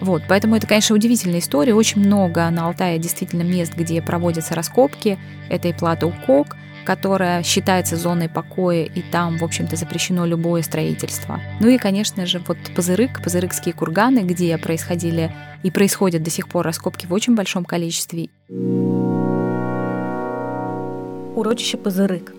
Вот, 0.00 0.22
поэтому 0.28 0.56
это, 0.56 0.66
конечно, 0.66 0.94
удивительная 0.94 1.40
история. 1.40 1.74
Очень 1.74 2.00
много 2.00 2.48
на 2.50 2.66
Алтае 2.66 2.98
действительно 2.98 3.42
мест, 3.42 3.74
где 3.76 4.00
проводятся 4.00 4.54
раскопки. 4.54 5.18
Это 5.50 5.68
и 5.68 5.72
плата 5.74 6.06
Укок, 6.06 6.56
которая 6.84 7.42
считается 7.42 7.96
зоной 7.96 8.28
покоя, 8.28 8.84
и 8.84 9.02
там, 9.02 9.38
в 9.38 9.44
общем-то, 9.44 9.76
запрещено 9.76 10.26
любое 10.26 10.62
строительство. 10.62 11.40
Ну 11.60 11.68
и, 11.68 11.78
конечно 11.78 12.26
же, 12.26 12.40
вот 12.46 12.58
Пазырык, 12.74 13.22
Пазырыкские 13.22 13.74
курганы, 13.74 14.20
где 14.20 14.56
происходили 14.58 15.32
и 15.62 15.70
происходят 15.70 16.22
до 16.22 16.30
сих 16.30 16.48
пор 16.48 16.64
раскопки 16.64 17.06
в 17.06 17.12
очень 17.12 17.34
большом 17.34 17.64
количестве 17.64 18.28
урочище 21.40 21.78
Пазырык. 21.78 22.34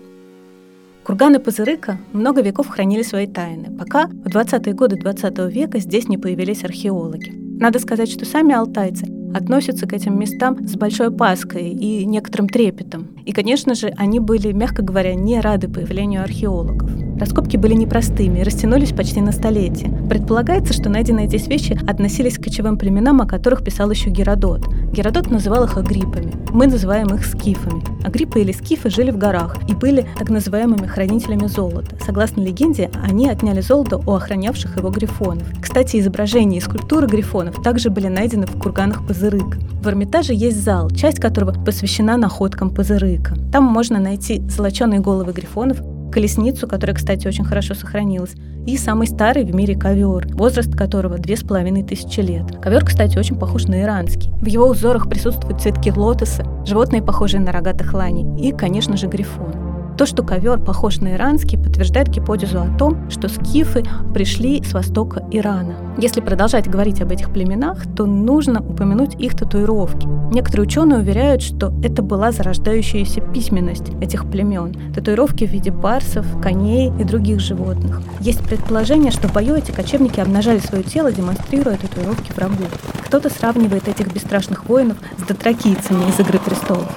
Курганы 1.04 1.40
Пазырыка 1.40 1.98
много 2.12 2.42
веков 2.42 2.68
хранили 2.68 3.02
свои 3.02 3.26
тайны, 3.26 3.76
пока 3.76 4.06
в 4.06 4.28
20-е 4.28 4.72
годы 4.74 4.96
20 4.96 5.38
века 5.52 5.80
здесь 5.80 6.08
не 6.08 6.16
появились 6.16 6.62
археологи. 6.62 7.32
Надо 7.58 7.80
сказать, 7.80 8.10
что 8.10 8.24
сами 8.24 8.54
алтайцы 8.54 9.06
относятся 9.34 9.86
к 9.86 9.92
этим 9.92 10.18
местам 10.18 10.66
с 10.66 10.74
большой 10.76 11.08
опаской 11.08 11.70
и 11.70 12.04
некоторым 12.04 12.48
трепетом. 12.48 13.08
И, 13.24 13.32
конечно 13.32 13.74
же, 13.74 13.92
они 13.96 14.20
были, 14.20 14.52
мягко 14.52 14.82
говоря, 14.82 15.14
не 15.14 15.40
рады 15.40 15.68
появлению 15.68 16.22
археологов. 16.22 16.90
Раскопки 17.18 17.56
были 17.56 17.74
непростыми 17.74 18.40
и 18.40 18.42
растянулись 18.42 18.92
почти 18.92 19.20
на 19.20 19.32
столетие. 19.32 19.92
Предполагается, 20.08 20.72
что 20.72 20.88
найденные 20.88 21.28
здесь 21.28 21.46
вещи 21.46 21.78
относились 21.86 22.36
к 22.36 22.42
кочевым 22.42 22.76
племенам, 22.76 23.20
о 23.20 23.26
которых 23.26 23.62
писал 23.62 23.90
еще 23.90 24.10
Геродот. 24.10 24.66
Геродот 24.92 25.30
называл 25.30 25.64
их 25.64 25.76
агриппами. 25.76 26.32
Мы 26.50 26.66
называем 26.66 27.14
их 27.14 27.24
скифами. 27.24 27.82
Агриппы 28.04 28.40
или 28.40 28.52
скифы 28.52 28.90
жили 28.90 29.10
в 29.10 29.18
горах 29.18 29.56
и 29.68 29.74
были 29.74 30.06
так 30.18 30.30
называемыми 30.30 30.86
хранителями 30.86 31.46
золота. 31.46 31.96
Согласно 32.04 32.40
легенде, 32.40 32.90
они 33.08 33.28
отняли 33.28 33.60
золото 33.60 33.98
у 33.98 34.12
охранявших 34.12 34.76
его 34.76 34.90
грифонов. 34.90 35.46
Кстати, 35.60 35.98
изображения 35.98 36.58
и 36.58 36.60
скульптуры 36.60 37.06
грифонов 37.06 37.62
также 37.62 37.88
были 37.90 38.08
найдены 38.08 38.46
в 38.46 38.58
курганах 38.58 39.06
Пазырык. 39.22 39.56
В 39.80 39.86
Эрмитаже 39.86 40.34
есть 40.34 40.60
зал, 40.60 40.90
часть 40.90 41.20
которого 41.20 41.52
посвящена 41.52 42.16
находкам 42.16 42.70
Пазырыка. 42.74 43.36
Там 43.52 43.62
можно 43.62 44.00
найти 44.00 44.42
золоченые 44.48 44.98
головы 44.98 45.32
грифонов, 45.32 45.80
колесницу, 46.10 46.66
которая, 46.66 46.96
кстати, 46.96 47.28
очень 47.28 47.44
хорошо 47.44 47.74
сохранилась, 47.74 48.34
и 48.66 48.76
самый 48.76 49.06
старый 49.06 49.44
в 49.44 49.54
мире 49.54 49.76
ковер, 49.76 50.26
возраст 50.34 50.74
которого 50.74 51.18
две 51.18 51.36
с 51.36 51.44
половиной 51.44 51.84
тысячи 51.84 52.18
лет. 52.18 52.60
Ковер, 52.60 52.84
кстати, 52.84 53.16
очень 53.16 53.36
похож 53.36 53.66
на 53.66 53.82
иранский. 53.82 54.32
В 54.40 54.46
его 54.46 54.66
узорах 54.66 55.08
присутствуют 55.08 55.62
цветки 55.62 55.92
лотоса, 55.92 56.44
животные, 56.66 57.00
похожие 57.00 57.40
на 57.40 57.52
рогатых 57.52 57.94
ланей, 57.94 58.44
и, 58.44 58.50
конечно 58.50 58.96
же, 58.96 59.06
грифон. 59.06 59.71
То, 59.98 60.06
что 60.06 60.22
ковер 60.22 60.58
похож 60.58 60.98
на 60.98 61.14
иранский, 61.14 61.58
подтверждает 61.58 62.08
гипотезу 62.08 62.60
о 62.60 62.78
том, 62.78 63.10
что 63.10 63.28
скифы 63.28 63.84
пришли 64.14 64.62
с 64.62 64.72
востока 64.72 65.22
Ирана. 65.30 65.76
Если 65.98 66.20
продолжать 66.20 66.68
говорить 66.68 67.02
об 67.02 67.12
этих 67.12 67.30
племенах, 67.30 67.84
то 67.94 68.06
нужно 68.06 68.60
упомянуть 68.60 69.14
их 69.20 69.36
татуировки. 69.36 70.08
Некоторые 70.32 70.66
ученые 70.66 71.00
уверяют, 71.00 71.42
что 71.42 71.72
это 71.84 72.02
была 72.02 72.32
зарождающаяся 72.32 73.20
письменность 73.20 73.90
этих 74.00 74.24
племен. 74.30 74.74
Татуировки 74.94 75.46
в 75.46 75.50
виде 75.50 75.70
барсов, 75.70 76.26
коней 76.40 76.90
и 76.98 77.04
других 77.04 77.40
животных. 77.40 78.00
Есть 78.20 78.42
предположение, 78.44 79.10
что 79.10 79.28
в 79.28 79.34
бою 79.34 79.54
эти 79.56 79.72
кочевники 79.72 80.20
обнажали 80.20 80.58
свое 80.58 80.82
тело, 80.82 81.12
демонстрируя 81.12 81.76
татуировки 81.76 82.32
врагу. 82.32 82.64
Кто-то 83.06 83.28
сравнивает 83.28 83.88
этих 83.88 84.12
бесстрашных 84.12 84.66
воинов 84.68 84.96
с 85.18 85.22
дотракийцами 85.22 86.08
из 86.08 86.18
«Игры 86.18 86.38
престолов» 86.38 86.88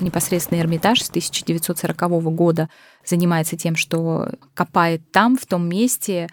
непосредственно 0.00 0.60
Эрмитаж 0.60 1.02
с 1.02 1.10
1940 1.10 2.00
года 2.34 2.68
занимается 3.04 3.56
тем, 3.56 3.76
что 3.76 4.30
копает 4.54 5.10
там, 5.10 5.36
в 5.36 5.46
том 5.46 5.68
месте. 5.68 6.28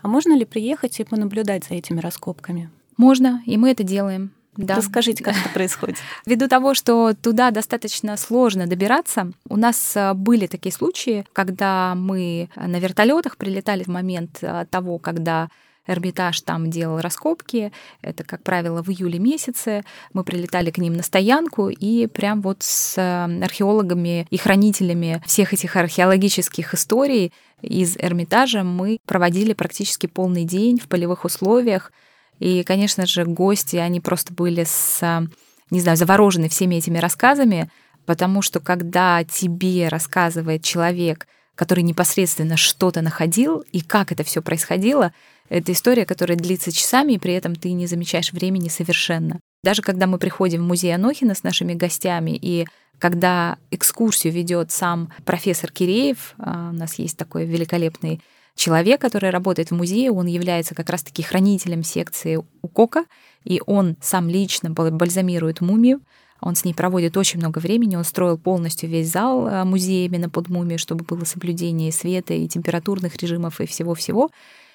А 0.00 0.08
можно 0.08 0.36
ли 0.36 0.44
приехать 0.44 1.00
и 1.00 1.04
понаблюдать 1.04 1.64
за 1.64 1.74
этими 1.74 2.00
раскопками? 2.00 2.70
Можно, 2.96 3.42
и 3.46 3.56
мы 3.56 3.70
это 3.70 3.82
делаем. 3.82 4.32
Да. 4.56 4.76
Расскажите, 4.76 5.22
как 5.22 5.36
это 5.36 5.48
происходит. 5.54 5.96
Ввиду 6.26 6.48
того, 6.48 6.74
что 6.74 7.14
туда 7.14 7.50
достаточно 7.50 8.16
сложно 8.16 8.66
добираться, 8.66 9.32
у 9.48 9.56
нас 9.56 9.96
а, 9.96 10.14
были 10.14 10.46
такие 10.46 10.72
случаи, 10.72 11.24
когда 11.32 11.94
мы 11.94 12.50
на 12.56 12.78
вертолетах 12.78 13.36
прилетали 13.36 13.84
в 13.84 13.88
момент 13.88 14.38
а, 14.42 14.66
того, 14.66 14.98
когда 14.98 15.48
Эрмитаж 15.86 16.40
там 16.42 16.70
делал 16.70 17.00
раскопки. 17.00 17.72
Это, 18.02 18.24
как 18.24 18.42
правило, 18.42 18.82
в 18.82 18.90
июле 18.90 19.18
месяце. 19.18 19.82
Мы 20.12 20.24
прилетали 20.24 20.70
к 20.70 20.78
ним 20.78 20.94
на 20.94 21.02
стоянку 21.02 21.68
и 21.68 22.06
прям 22.06 22.42
вот 22.42 22.62
с 22.62 22.96
э, 22.98 23.44
археологами 23.44 24.26
и 24.30 24.36
хранителями 24.36 25.22
всех 25.26 25.52
этих 25.52 25.76
археологических 25.76 26.74
историй 26.74 27.32
из 27.62 27.96
Эрмитажа 27.96 28.62
мы 28.62 28.98
проводили 29.06 29.52
практически 29.52 30.06
полный 30.06 30.44
день 30.44 30.78
в 30.78 30.88
полевых 30.88 31.24
условиях. 31.24 31.92
И, 32.38 32.62
конечно 32.62 33.06
же, 33.06 33.24
гости, 33.24 33.76
они 33.76 34.00
просто 34.00 34.32
были 34.32 34.64
с, 34.64 35.28
не 35.70 35.80
знаю, 35.80 35.96
заворожены 35.96 36.48
всеми 36.48 36.76
этими 36.76 36.98
рассказами, 36.98 37.70
потому 38.06 38.40
что 38.40 38.60
когда 38.60 39.22
тебе 39.24 39.88
рассказывает 39.88 40.64
человек, 40.64 41.26
который 41.60 41.82
непосредственно 41.82 42.56
что-то 42.56 43.02
находил 43.02 43.62
и 43.70 43.82
как 43.82 44.12
это 44.12 44.24
все 44.24 44.40
происходило, 44.40 45.12
это 45.50 45.72
история, 45.72 46.06
которая 46.06 46.38
длится 46.38 46.72
часами, 46.72 47.12
и 47.12 47.18
при 47.18 47.34
этом 47.34 47.54
ты 47.54 47.72
не 47.72 47.86
замечаешь 47.86 48.32
времени 48.32 48.68
совершенно. 48.68 49.40
Даже 49.62 49.82
когда 49.82 50.06
мы 50.06 50.16
приходим 50.16 50.62
в 50.62 50.66
музей 50.66 50.94
Анохина 50.94 51.34
с 51.34 51.42
нашими 51.42 51.74
гостями, 51.74 52.30
и 52.30 52.66
когда 52.98 53.58
экскурсию 53.70 54.32
ведет 54.32 54.72
сам 54.72 55.12
профессор 55.26 55.70
Киреев, 55.70 56.32
а, 56.38 56.70
у 56.70 56.72
нас 56.72 56.94
есть 56.94 57.18
такой 57.18 57.44
великолепный 57.44 58.22
человек, 58.54 58.98
который 58.98 59.28
работает 59.28 59.70
в 59.70 59.74
музее, 59.74 60.12
он 60.12 60.28
является 60.28 60.74
как 60.74 60.88
раз-таки 60.88 61.22
хранителем 61.22 61.84
секции 61.84 62.40
УКОКа, 62.62 63.04
и 63.44 63.60
он 63.66 63.98
сам 64.00 64.30
лично 64.30 64.70
бальзамирует 64.70 65.60
мумию, 65.60 66.00
Он 66.40 66.54
с 66.54 66.64
ней 66.64 66.72
проводит 66.72 67.16
очень 67.16 67.38
много 67.38 67.58
времени, 67.58 67.96
он 67.96 68.04
строил 68.04 68.38
полностью 68.38 68.88
весь 68.88 69.10
зал 69.10 69.46
э, 69.46 69.64
музея 69.64 70.06
именно 70.06 70.30
под 70.30 70.48
мумией, 70.48 70.78
чтобы 70.78 71.04
было 71.04 71.24
соблюдение 71.24 71.92
света, 71.92 72.34
и 72.34 72.48
температурных 72.48 73.16
режимов, 73.16 73.60
и 73.60 73.66
всего-всего. 73.66 74.30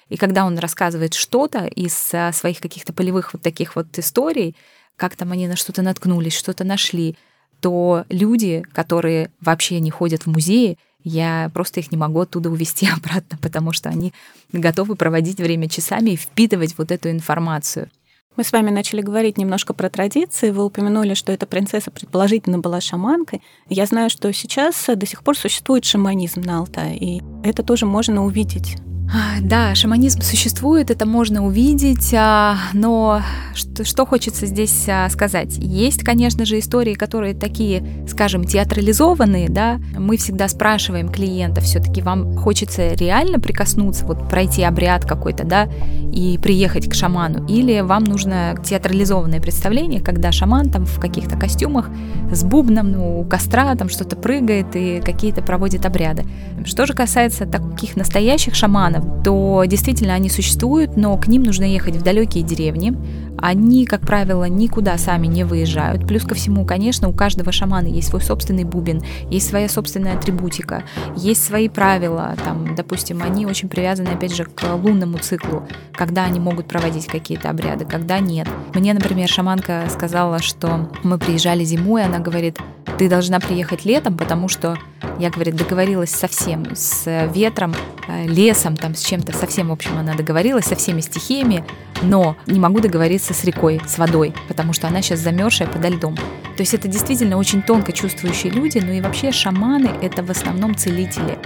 И 0.08 0.16
когда 0.16 0.46
он 0.46 0.58
рассказывает 0.58 1.14
что-то 1.14 1.66
из 1.66 2.10
э, 2.12 2.32
своих 2.32 2.60
каких-то 2.60 2.92
полевых 2.92 3.32
вот 3.32 3.42
таких 3.42 3.74
вот 3.76 3.98
историй, 3.98 4.54
как 4.96 5.16
там 5.16 5.32
они 5.32 5.48
на 5.48 5.56
что-то 5.56 5.82
наткнулись, 5.82 6.36
что-то 6.36 6.64
нашли, 6.64 7.16
то 7.60 8.04
люди, 8.08 8.64
которые 8.72 9.30
вообще 9.40 9.80
не 9.80 9.90
ходят 9.90 10.22
в 10.22 10.26
музеи, 10.28 10.78
я 11.02 11.50
просто 11.54 11.80
их 11.80 11.90
не 11.90 11.96
могу 11.96 12.20
оттуда 12.20 12.50
увезти 12.50 12.88
обратно, 12.96 13.38
потому 13.40 13.72
что 13.72 13.88
они 13.88 14.12
готовы 14.52 14.96
проводить 14.96 15.38
время 15.38 15.68
часами 15.68 16.10
и 16.10 16.16
впитывать 16.16 16.76
вот 16.78 16.90
эту 16.90 17.10
информацию. 17.10 17.90
Мы 18.36 18.44
с 18.44 18.52
вами 18.52 18.70
начали 18.70 19.00
говорить 19.00 19.38
немножко 19.38 19.72
про 19.72 19.88
традиции. 19.88 20.50
Вы 20.50 20.64
упомянули, 20.64 21.14
что 21.14 21.32
эта 21.32 21.46
принцесса 21.46 21.90
предположительно 21.90 22.58
была 22.58 22.80
шаманкой. 22.82 23.42
Я 23.68 23.86
знаю, 23.86 24.10
что 24.10 24.30
сейчас 24.32 24.84
до 24.94 25.06
сих 25.06 25.24
пор 25.24 25.36
существует 25.38 25.84
шаманизм 25.84 26.42
на 26.42 26.58
Алтае, 26.58 26.98
и 26.98 27.22
это 27.42 27.62
тоже 27.62 27.86
можно 27.86 28.24
увидеть 28.24 28.76
да, 29.40 29.74
шаманизм 29.74 30.20
существует, 30.22 30.90
это 30.90 31.06
можно 31.06 31.46
увидеть, 31.46 32.12
а, 32.14 32.56
но 32.72 33.22
что, 33.54 33.84
что 33.84 34.04
хочется 34.06 34.46
здесь 34.46 34.88
а, 34.88 35.08
сказать? 35.08 35.56
Есть, 35.58 36.02
конечно 36.02 36.44
же, 36.44 36.58
истории, 36.58 36.94
которые 36.94 37.34
такие, 37.34 38.06
скажем, 38.08 38.44
театрализованные, 38.44 39.48
да. 39.48 39.78
Мы 39.96 40.16
всегда 40.16 40.48
спрашиваем 40.48 41.08
клиента, 41.08 41.60
все-таки 41.60 42.02
вам 42.02 42.36
хочется 42.36 42.94
реально 42.94 43.38
прикоснуться, 43.38 44.04
вот 44.06 44.28
пройти 44.28 44.62
обряд 44.62 45.04
какой-то, 45.04 45.44
да, 45.44 45.68
и 46.12 46.38
приехать 46.42 46.88
к 46.88 46.94
шаману, 46.94 47.46
или 47.46 47.80
вам 47.80 48.04
нужно 48.04 48.56
театрализованное 48.64 49.40
представление, 49.40 50.00
когда 50.00 50.32
шаман 50.32 50.70
там 50.70 50.84
в 50.84 50.98
каких-то 50.98 51.36
костюмах 51.36 51.90
с 52.32 52.42
бубном, 52.42 52.90
ну, 52.90 53.20
у 53.20 53.24
костра 53.24 53.74
там 53.76 53.88
что-то 53.88 54.16
прыгает 54.16 54.74
и 54.74 55.00
какие-то 55.00 55.42
проводит 55.42 55.86
обряды. 55.86 56.24
Что 56.64 56.86
же 56.86 56.94
касается 56.94 57.46
таких 57.46 57.96
настоящих 57.96 58.54
шаманов, 58.54 58.95
шаманов, 58.96 59.24
то 59.24 59.64
действительно 59.66 60.14
они 60.14 60.28
существуют, 60.28 60.96
но 60.96 61.16
к 61.16 61.28
ним 61.28 61.42
нужно 61.42 61.64
ехать 61.64 61.96
в 61.96 62.02
далекие 62.02 62.44
деревни. 62.44 62.96
Они, 63.38 63.84
как 63.84 64.00
правило, 64.00 64.44
никуда 64.44 64.96
сами 64.96 65.26
не 65.26 65.44
выезжают. 65.44 66.06
Плюс 66.06 66.24
ко 66.24 66.34
всему, 66.34 66.64
конечно, 66.64 67.08
у 67.08 67.12
каждого 67.12 67.52
шамана 67.52 67.86
есть 67.86 68.08
свой 68.08 68.22
собственный 68.22 68.64
бубен, 68.64 69.02
есть 69.30 69.48
своя 69.48 69.68
собственная 69.68 70.16
атрибутика, 70.16 70.84
есть 71.16 71.44
свои 71.44 71.68
правила. 71.68 72.34
Там, 72.42 72.74
допустим, 72.74 73.22
они 73.22 73.44
очень 73.44 73.68
привязаны, 73.68 74.08
опять 74.08 74.34
же, 74.34 74.44
к 74.44 74.62
лунному 74.74 75.18
циклу, 75.18 75.64
когда 75.92 76.24
они 76.24 76.40
могут 76.40 76.66
проводить 76.66 77.06
какие-то 77.06 77.50
обряды, 77.50 77.84
когда 77.84 78.20
нет. 78.20 78.48
Мне, 78.74 78.94
например, 78.94 79.28
шаманка 79.28 79.84
сказала, 79.90 80.40
что 80.40 80.90
мы 81.02 81.18
приезжали 81.18 81.64
зимой, 81.64 82.04
она 82.04 82.20
говорит, 82.20 82.58
ты 82.98 83.10
должна 83.10 83.40
приехать 83.40 83.84
летом, 83.84 84.16
потому 84.16 84.48
что 84.48 84.78
я, 85.18 85.30
говорит, 85.30 85.56
договорилась 85.56 86.10
со 86.10 86.28
всем, 86.28 86.64
с 86.74 87.28
ветром, 87.34 87.74
э, 88.08 88.26
лесом, 88.26 88.76
там, 88.86 88.94
с 88.94 89.02
чем-то, 89.02 89.36
совсем, 89.36 89.70
в 89.70 89.72
общем, 89.72 89.98
она 89.98 90.14
договорилась 90.14 90.66
со 90.66 90.76
всеми 90.76 91.00
стихиями, 91.00 91.64
но 92.02 92.36
не 92.46 92.60
могу 92.60 92.78
договориться 92.78 93.34
с 93.34 93.42
рекой, 93.42 93.80
с 93.84 93.98
водой, 93.98 94.32
потому 94.46 94.72
что 94.72 94.86
она 94.86 95.02
сейчас 95.02 95.18
замерзшая 95.18 95.66
подо 95.66 95.88
льдом. 95.88 96.14
То 96.14 96.60
есть 96.60 96.72
это 96.72 96.86
действительно 96.86 97.36
очень 97.36 97.62
тонко 97.62 97.90
чувствующие 97.90 98.52
люди, 98.52 98.78
ну 98.78 98.92
и 98.92 99.00
вообще 99.00 99.32
шаманы— 99.32 99.90
это 100.02 100.22
в 100.22 100.30
основном 100.30 100.76
целители. 100.76 101.36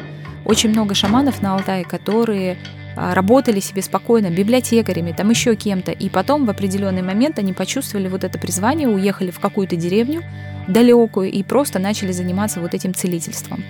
Очень 0.44 0.68
много 0.68 0.94
шаманов 0.94 1.40
на 1.40 1.54
Алтае, 1.54 1.86
которые 1.86 2.58
а, 2.94 3.14
работали 3.14 3.60
себе 3.60 3.80
спокойно 3.80 4.28
библиотекарями, 4.28 5.12
там 5.12 5.30
еще 5.30 5.56
кем-то, 5.56 5.92
и 5.92 6.10
потом 6.10 6.44
в 6.44 6.50
определенный 6.50 7.00
момент 7.00 7.38
они 7.38 7.54
почувствовали 7.54 8.08
вот 8.08 8.22
это 8.22 8.38
призвание, 8.38 8.86
уехали 8.86 9.30
в 9.30 9.40
какую-то 9.40 9.76
деревню 9.76 10.22
далекую 10.68 11.30
и 11.30 11.42
просто 11.42 11.78
начали 11.78 12.12
заниматься 12.12 12.60
вот 12.60 12.74
этим 12.74 12.92
целительством. 12.92 13.64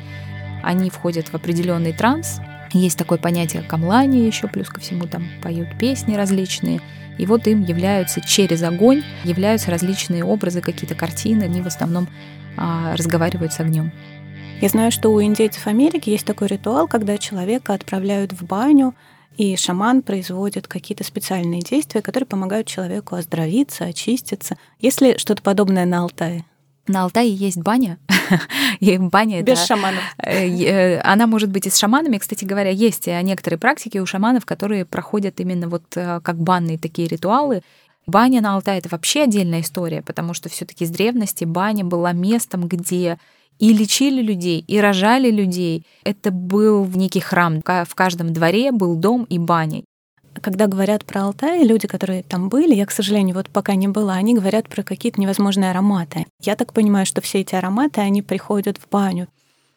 Они 0.64 0.90
входят 0.90 1.28
в 1.28 1.34
определенный 1.36 1.92
транс, 1.92 2.40
есть 2.72 2.98
такое 2.98 3.18
понятие 3.18 3.62
камлания 3.62 4.26
еще, 4.26 4.48
плюс 4.48 4.68
ко 4.68 4.80
всему 4.80 5.06
там 5.06 5.24
поют 5.42 5.68
песни 5.78 6.14
различные, 6.14 6.80
и 7.18 7.26
вот 7.26 7.46
им 7.46 7.62
являются 7.64 8.20
через 8.20 8.62
огонь, 8.62 9.02
являются 9.24 9.70
различные 9.70 10.24
образы, 10.24 10.60
какие-то 10.60 10.94
картины, 10.94 11.44
они 11.44 11.60
в 11.60 11.66
основном 11.66 12.08
а, 12.56 12.96
разговаривают 12.96 13.52
с 13.52 13.60
огнем. 13.60 13.92
Я 14.60 14.68
знаю, 14.68 14.92
что 14.92 15.10
у 15.10 15.22
индейцев 15.22 15.66
Америки 15.66 16.10
есть 16.10 16.26
такой 16.26 16.48
ритуал, 16.48 16.86
когда 16.86 17.18
человека 17.18 17.74
отправляют 17.74 18.32
в 18.32 18.44
баню, 18.44 18.94
и 19.36 19.56
шаман 19.56 20.02
производит 20.02 20.68
какие-то 20.68 21.02
специальные 21.02 21.62
действия, 21.62 22.02
которые 22.02 22.26
помогают 22.26 22.66
человеку 22.66 23.14
оздоровиться, 23.16 23.84
очиститься. 23.84 24.56
Есть 24.78 25.00
ли 25.00 25.16
что-то 25.16 25.42
подобное 25.42 25.86
на 25.86 26.00
Алтае? 26.00 26.44
На 26.86 27.04
Алтае 27.04 27.32
есть 27.32 27.58
баня. 27.58 27.98
и 28.80 28.98
баня 28.98 29.42
Без 29.42 29.58
это, 29.58 29.66
шаманов. 29.66 30.02
Э, 30.18 30.46
э, 30.46 31.00
она 31.00 31.26
может 31.26 31.50
быть 31.50 31.66
и 31.66 31.70
с 31.70 31.76
шаманами. 31.76 32.18
Кстати 32.18 32.44
говоря, 32.44 32.70
есть 32.70 33.06
некоторые 33.06 33.58
практики 33.58 33.98
у 33.98 34.06
шаманов, 34.06 34.46
которые 34.46 34.84
проходят 34.84 35.40
именно 35.40 35.68
вот 35.68 35.84
э, 35.96 36.20
как 36.22 36.36
банные 36.38 36.78
такие 36.78 37.08
ритуалы. 37.08 37.62
Баня 38.06 38.40
на 38.40 38.54
Алтае— 38.54 38.78
это 38.80 38.88
вообще 38.88 39.22
отдельная 39.22 39.60
история, 39.60 40.02
потому 40.02 40.34
что 40.34 40.48
все 40.48 40.64
таки 40.64 40.84
с 40.84 40.90
древности 40.90 41.44
баня 41.44 41.84
была 41.84 42.12
местом, 42.12 42.66
где 42.66 43.18
и 43.58 43.74
лечили 43.74 44.22
людей, 44.22 44.64
и 44.66 44.80
рожали 44.80 45.30
людей. 45.30 45.86
Это 46.02 46.30
был 46.30 46.86
некий 46.86 47.20
храм. 47.20 47.60
В 47.62 47.94
каждом 47.94 48.32
дворе 48.32 48.72
был 48.72 48.96
дом 48.96 49.24
и 49.24 49.38
баня. 49.38 49.82
Когда 50.34 50.66
говорят 50.66 51.04
про 51.04 51.24
Алтай, 51.24 51.64
люди, 51.64 51.86
которые 51.86 52.22
там 52.22 52.48
были, 52.48 52.74
я, 52.74 52.86
к 52.86 52.90
сожалению, 52.90 53.36
вот 53.36 53.50
пока 53.50 53.74
не 53.74 53.88
была, 53.88 54.14
они 54.14 54.34
говорят 54.34 54.68
про 54.68 54.82
какие-то 54.82 55.20
невозможные 55.20 55.70
ароматы. 55.70 56.26
Я 56.40 56.56
так 56.56 56.72
понимаю, 56.72 57.04
что 57.04 57.20
все 57.20 57.40
эти 57.40 57.54
ароматы, 57.54 58.00
они 58.00 58.22
приходят 58.22 58.78
в 58.78 58.88
баню. 58.88 59.28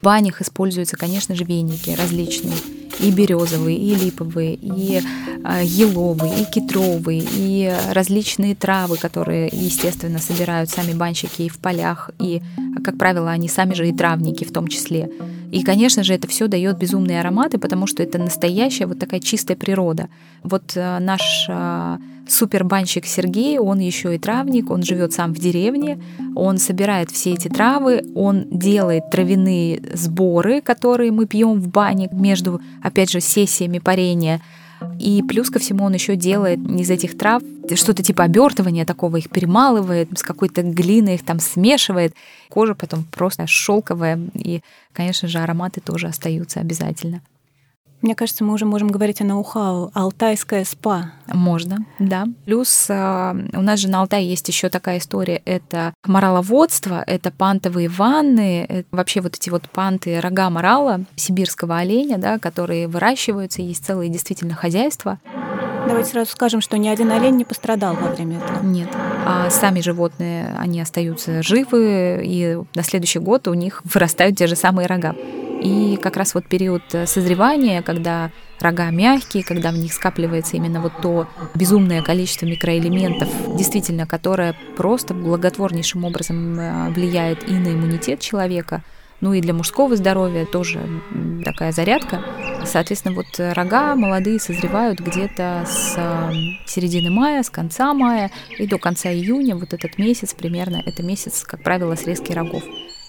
В 0.04 0.06
банях 0.06 0.42
используются, 0.42 0.98
конечно 0.98 1.34
же, 1.34 1.46
веники 1.46 1.92
различные. 1.92 2.58
И 3.00 3.10
березовые, 3.10 3.78
и 3.78 3.96
липовые, 3.96 4.56
и 4.56 5.02
а, 5.46 5.63
еловые, 5.63 6.42
и 6.42 6.44
кедровые, 6.44 7.24
и 7.26 7.74
различные 7.89 8.54
травы, 8.54 8.98
которые, 8.98 9.48
естественно, 9.54 10.20
собирают 10.20 10.70
сами 10.70 10.92
банщики 10.92 11.44
и 11.44 11.50
в 11.50 11.58
полях, 11.58 12.10
и, 12.20 12.42
как 12.84 12.98
правило, 12.98 13.32
они 13.32 13.48
сами 13.48 13.76
же 13.76 13.88
и 13.88 13.94
травники 13.94 14.44
в 14.44 14.52
том 14.52 14.68
числе. 14.68 15.10
И, 15.54 15.63
конечно 15.63 16.04
же, 16.04 16.13
это 16.13 16.28
все 16.28 16.48
дает 16.48 16.78
безумные 16.78 17.22
ароматы, 17.22 17.58
потому 17.58 17.88
что 17.88 18.04
это 18.04 18.18
настоящая 18.18 18.88
вот 18.88 19.00
такая 19.00 19.22
чистая 19.22 19.56
природа. 19.56 20.10
Вот 20.44 20.74
а, 20.76 21.00
наш 21.00 21.46
а, 21.48 21.98
супербанщик 22.28 23.06
Сергей, 23.06 23.60
он 23.60 23.80
еще 23.80 24.16
и 24.16 24.20
травник, 24.20 24.70
он 24.70 24.84
живет 24.84 25.14
сам 25.14 25.34
в 25.34 25.40
деревне, 25.40 26.00
он 26.36 26.58
собирает 26.58 27.12
все 27.12 27.34
эти 27.34 27.48
травы, 27.48 28.04
он 28.16 28.46
делает 28.50 29.10
травяные 29.10 29.82
сборы, 29.94 30.62
которые 30.62 31.12
мы 31.12 31.26
пьем 31.26 31.60
в 31.60 31.68
бане 31.68 32.10
между, 32.12 32.62
опять 32.82 33.12
же, 33.12 33.20
сессиями 33.20 33.80
парения. 33.80 34.42
И 35.00 35.24
плюс 35.24 35.50
ко 35.50 35.60
всему 35.60 35.86
он 35.86 35.94
еще 35.94 36.16
делает 36.16 36.60
из 36.60 36.90
этих 36.90 37.18
трав 37.18 37.42
что-то 37.76 38.04
типа 38.04 38.26
обертывания 38.26 38.86
такого, 38.86 39.18
их 39.18 39.30
перемалывает, 39.30 40.10
с 40.18 40.24
какой-то 40.24 40.64
глиной 40.64 41.16
их 41.16 41.24
там 41.24 41.40
смешивает. 41.40 42.14
Кожа 42.50 42.76
потом 42.76 43.06
просто 43.06 43.48
шелковая, 43.48 44.20
и, 44.34 44.62
конечно 44.92 45.28
же, 45.28 45.40
ароматы 45.40 45.80
тоже 45.80 46.08
остаются 46.08 46.60
обязательно. 46.60 47.22
Мне 48.04 48.16
кажется, 48.16 48.44
мы 48.44 48.54
уже 48.54 48.66
можем 48.66 48.89
говорить 48.89 49.22
о 49.22 49.24
ноу-хау. 49.24 49.89
Алтайская 49.94 50.66
спа. 50.66 51.13
Можно, 51.28 51.86
да. 52.00 52.26
Плюс 52.44 52.88
э, 52.89 53.34
у 53.54 53.62
нас 53.62 53.80
же 53.80 53.88
на 53.88 54.02
Алтае 54.02 54.30
есть 54.30 54.46
еще 54.50 54.68
такая 54.68 54.98
история. 54.98 55.42
Это 55.46 55.94
мораловодство, 56.06 57.02
это 57.08 57.32
пантовые 57.32 57.88
ванны, 57.88 58.66
это 58.68 58.88
вообще 58.92 59.22
вот 59.22 59.36
эти 59.36 59.50
вот 59.50 59.70
панты 59.70 60.20
рога 60.20 60.50
морала, 60.50 61.06
сибирского 61.16 61.78
оленя, 61.78 62.18
да, 62.18 62.39
которые 62.39 62.89
выращиваются, 62.89 63.62
есть 63.62 63.86
целые 63.86 64.10
действительно 64.10 64.54
хозяйства. 64.54 65.20
Давайте 65.88 66.12
сразу 66.12 66.32
скажем, 66.32 66.60
что 66.60 66.78
ни 66.78 66.89
один 66.89 67.10
олень 67.10 67.38
не 67.38 67.46
пострадал 67.46 67.96
во 67.96 68.10
время 68.10 68.39
этого. 68.39 68.62
Нет. 68.63 68.89
А 69.26 69.50
сами 69.50 69.80
животные, 69.80 70.54
они 70.60 70.82
остаются 70.82 71.42
живы, 71.42 72.22
и 72.22 72.58
на 72.76 72.84
следующий 72.84 73.20
год 73.20 73.48
у 73.48 73.54
них 73.54 73.82
вырастают 73.86 74.38
те 74.38 74.48
же 74.48 74.58
самые 74.58 74.88
рога. 74.88 75.16
И 75.63 75.95
как 75.95 76.17
раз 76.17 76.36
вот 76.36 76.45
период 76.45 76.84
э, 76.91 77.08
созревания, 77.08 77.82
когда 77.82 78.32
рога 78.60 78.91
мягкие, 78.91 79.45
когда 79.45 79.71
в 79.71 79.76
них 79.76 79.93
скапливается 79.93 80.58
именно 80.58 80.82
вот 80.82 80.91
то 81.02 81.28
безумное 81.56 82.02
количество 82.02 82.45
микроэлементов, 82.45 83.30
действительно, 83.56 84.06
которое 84.06 84.56
просто 84.76 85.13
благотворнейшим 85.13 86.04
образом 86.04 86.60
э, 86.60 86.89
влияет 86.89 87.47
и 87.49 87.54
на 87.54 87.69
иммунитет 87.69 88.19
человека, 88.19 88.84
ну 89.21 89.32
и 89.32 89.39
для 89.39 89.54
мужского 89.54 89.95
здоровья 89.95 90.45
тоже 90.45 90.82
такая 91.45 91.71
зарядка. 91.71 92.21
Соответственно, 92.65 93.15
вот 93.15 93.28
рога 93.38 93.95
молодые 93.95 94.41
созревают 94.41 94.99
где-то 94.99 95.63
с 95.65 95.95
середины 96.65 97.10
мая, 97.10 97.41
с 97.41 97.49
конца 97.49 97.93
мая 97.93 98.32
и 98.58 98.67
до 98.67 98.78
конца 98.80 99.13
июня, 99.13 99.56
вот 99.56 99.73
этот 99.73 99.97
месяц 99.97 100.34
примерно, 100.34 100.84
это 100.86 101.04
месяц, 101.04 101.43
как 101.45 101.63
правило, 101.63 101.95
срезки 101.95 102.34
рогов. 102.34 102.63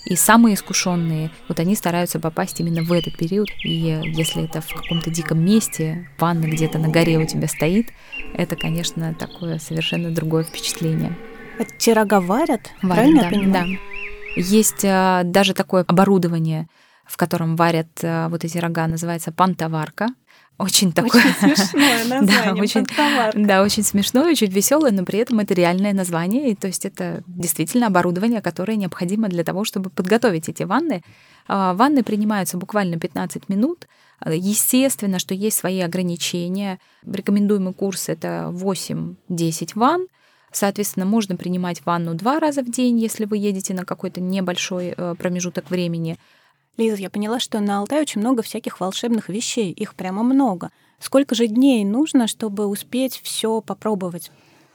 И 0.05 0.17
самые 0.17 0.55
искушенные, 0.55 1.31
вот 1.49 1.59
они 1.61 1.75
стараются 1.75 2.21
попасть 2.21 2.61
именно 2.61 2.83
в 2.83 2.93
этот 2.93 3.17
период. 3.17 3.49
И 3.65 4.01
если 4.05 4.45
это 4.45 4.61
в 4.61 4.69
каком-то 4.69 5.11
диком 5.11 5.43
месте, 5.43 6.09
ванна 6.19 6.45
где-то 6.45 6.79
на 6.79 6.89
горе 6.89 7.19
у 7.19 7.27
тебя 7.27 7.49
стоит, 7.49 7.89
это, 8.35 8.55
конечно, 8.55 9.15
такое 9.15 9.59
совершенно 9.59 10.11
другое 10.11 10.45
впечатление. 10.45 11.17
Эти 11.59 11.91
рога 11.91 12.21
варят, 12.21 12.71
варят 12.83 12.97
правильно 12.97 13.21
да, 13.23 13.29
я 13.29 13.33
понимаю? 13.33 13.79
Да. 13.79 14.41
Есть 14.41 14.85
а, 14.85 15.23
даже 15.25 15.55
такое 15.55 15.85
оборудование, 15.87 16.67
в 17.07 17.17
котором 17.17 17.57
варят 17.57 17.89
а, 18.03 18.29
вот 18.29 18.45
эти 18.45 18.59
рога, 18.59 18.87
называется 18.87 19.33
пантоварка. 19.33 20.09
Очень 20.57 20.93
такое... 20.93 21.23
Очень 21.43 21.57
смешное 21.57 22.05
название, 22.05 22.55
да, 22.55 22.63
очень, 22.63 23.47
да, 23.47 23.63
очень 23.63 23.83
смешное, 23.83 24.31
очень 24.31 24.51
веселое, 24.51 24.93
но 24.93 25.05
при 25.05 25.19
этом 25.19 25.41
это 25.41 25.53
реальное 25.53 25.93
название. 25.93 26.51
И, 26.51 26.55
то 26.55 26.69
есть 26.69 26.85
это 26.85 27.25
действительно 27.27 27.89
оборудование, 27.89 28.41
которое 28.41 28.77
необходимо 28.77 29.29
для 29.29 29.43
того, 29.43 29.65
чтобы 29.65 29.91
подготовить 29.91 30.49
эти 30.49 30.63
ванны. 30.63 31.03
А, 31.49 31.75
ванны 31.75 32.05
принимаются 32.05 32.57
буквально 32.57 32.99
15 33.01 33.49
минут. 33.49 33.89
Естественно, 34.25 35.19
что 35.19 35.35
есть 35.35 35.59
свои 35.59 35.81
ограничения. 35.81 36.79
Рекомендуемый 37.05 37.75
курс— 37.75 38.09
это 38.09 38.51
8-10 38.53 39.73
ванн. 39.75 40.07
Соответственно, 40.53 41.05
можно 41.05 41.35
принимать 41.35 41.85
ванну 41.85 42.15
два 42.15 42.39
раза 42.39 42.63
в 42.63 42.71
день, 42.71 43.01
если 43.01 43.25
вы 43.25 43.39
едете 43.39 43.75
на 43.75 43.85
какой-то 43.85 44.21
небольшой 44.21 44.95
э, 44.97 45.17
промежуток 45.19 45.69
времени. 45.69 46.17
Лиза, 46.77 46.97
я 46.97 47.11
поняла, 47.11 47.39
что 47.39 47.61
на 47.61 47.79
Алтае 47.79 48.03
очень 48.03 48.21
много 48.21 48.43
всяких 48.43 48.81
волшебных 48.81 49.29
вещей, 49.29 49.71
их 49.71 49.95
прямо 49.95 50.23
много. 50.23 50.71
Сколько 50.99 51.35
же 51.35 51.47
дней 51.47 51.85
нужно, 51.85 52.27
чтобы 52.27 52.67
успеть 52.67 53.21
все 53.23 53.61
попробовать? 53.61 54.31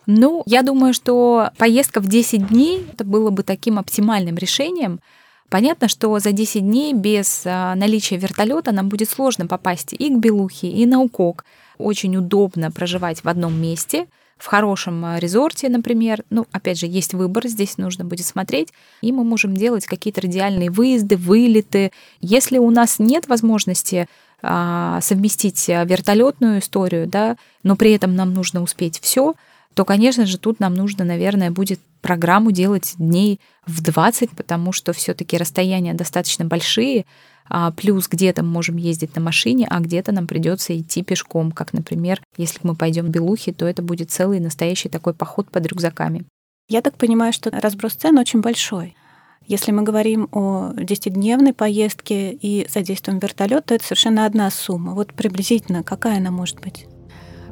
Ну, 0.06 0.44
я 0.46 0.64
думаю, 0.64 0.94
что 0.94 1.52
поездка 1.58 2.00
в 2.00 2.08
10 2.08 2.48
дней 2.48 2.86
это 2.94 3.04
было 3.04 3.30
бы 3.30 3.44
таким 3.44 3.78
оптимальным 3.78 4.38
решением. 4.38 5.02
Понятно, 5.50 5.88
что 5.88 6.18
за 6.20 6.32
10 6.32 6.62
дней 6.62 6.94
без 6.94 7.44
а, 7.46 7.76
наличия 7.76 8.18
вертолета 8.18 8.72
нам 8.72 8.88
будет 8.88 9.10
сложно 9.10 9.48
попасть 9.48 9.94
и 9.94 10.10
к 10.10 10.18
Белухе, 10.18 10.70
и 10.70 10.86
на 10.86 11.02
Укок. 11.02 11.44
Очень 11.78 12.18
удобно 12.18 12.72
проживать 12.72 13.24
в 13.24 13.28
одном 13.28 13.60
месте— 13.60 14.08
в 14.40 14.48
хорошем 14.48 15.06
э, 15.06 15.20
резорте, 15.20 15.70
например. 15.70 16.24
Ну, 16.30 16.48
опять 16.52 16.80
же, 16.80 16.88
есть 16.88 17.14
выбор, 17.14 17.48
здесь 17.48 17.78
нужно 17.78 18.06
будет 18.06 18.26
смотреть, 18.26 18.70
и 19.02 19.12
мы 19.12 19.24
можем 19.24 19.56
делать 19.56 19.86
какие-то 19.86 20.22
радиальные 20.22 20.72
выезды, 20.72 21.18
вылеты. 21.18 21.92
Если 22.22 22.58
у 22.58 22.72
нас 22.72 22.98
нет 22.98 23.28
возможности 23.28 24.08
а, 24.42 25.02
совместить 25.02 25.68
э, 25.68 25.86
вертолетную 25.86 26.60
историю, 26.60 27.06
да, 27.06 27.36
но 27.64 27.76
при 27.76 27.92
этом 27.92 28.16
нам 28.16 28.34
нужно 28.34 28.64
успеть 28.64 29.00
все, 29.02 29.36
то, 29.74 29.84
конечно 29.84 30.26
же, 30.26 30.38
тут 30.38 30.62
нам 30.62 30.74
нужно, 30.74 31.04
наверное, 31.04 31.52
будет 31.52 31.80
программу 32.02 32.52
делать 32.52 32.96
дней 32.98 33.42
в 33.66 33.84
20, 33.84 34.32
потому 34.32 34.72
что 34.72 34.94
все-таки 34.94 35.38
расстояния 35.38 35.94
достаточно 35.94 36.46
большие, 36.46 37.06
плюс 37.76 38.08
где-то 38.08 38.44
мы 38.44 38.50
можем 38.50 38.78
ездить 38.78 39.16
на 39.16 39.22
машине, 39.22 39.68
а 39.70 39.80
где-то 39.80 40.12
нам 40.12 40.28
придется 40.28 40.78
идти 40.78 41.04
пешком, 41.04 41.52
как, 41.52 41.74
например, 41.74 42.22
если 42.38 42.60
мы 42.64 42.76
пойдем 42.76 43.08
в 43.08 43.10
Белухи, 43.10 43.52
то 43.52 43.66
это 43.66 43.82
будет 43.82 44.12
целый 44.12 44.40
настоящий 44.40 44.90
такой 44.90 45.14
поход 45.14 45.50
под 45.52 45.66
рюкзаками. 45.66 46.26
Я 46.68 46.82
так 46.82 46.96
понимаю, 46.96 47.34
что 47.34 47.50
разброс 47.50 47.94
цен 47.94 48.18
очень 48.20 48.42
большой. 48.42 48.96
Если 49.48 49.72
мы 49.72 49.82
говорим 49.82 50.30
о 50.32 50.74
10-дневной 50.76 51.54
поездке 51.54 52.34
и 52.34 52.68
задействуем 52.70 53.18
вертолет, 53.18 53.66
то 53.66 53.74
это 53.74 53.84
совершенно 53.84 54.28
одна 54.28 54.52
сумма. 54.52 54.94
Вот 54.94 55.14
приблизительно 55.14 55.82
какая 55.82 56.18
она 56.18 56.30
может 56.30 56.62
быть? 56.62 56.86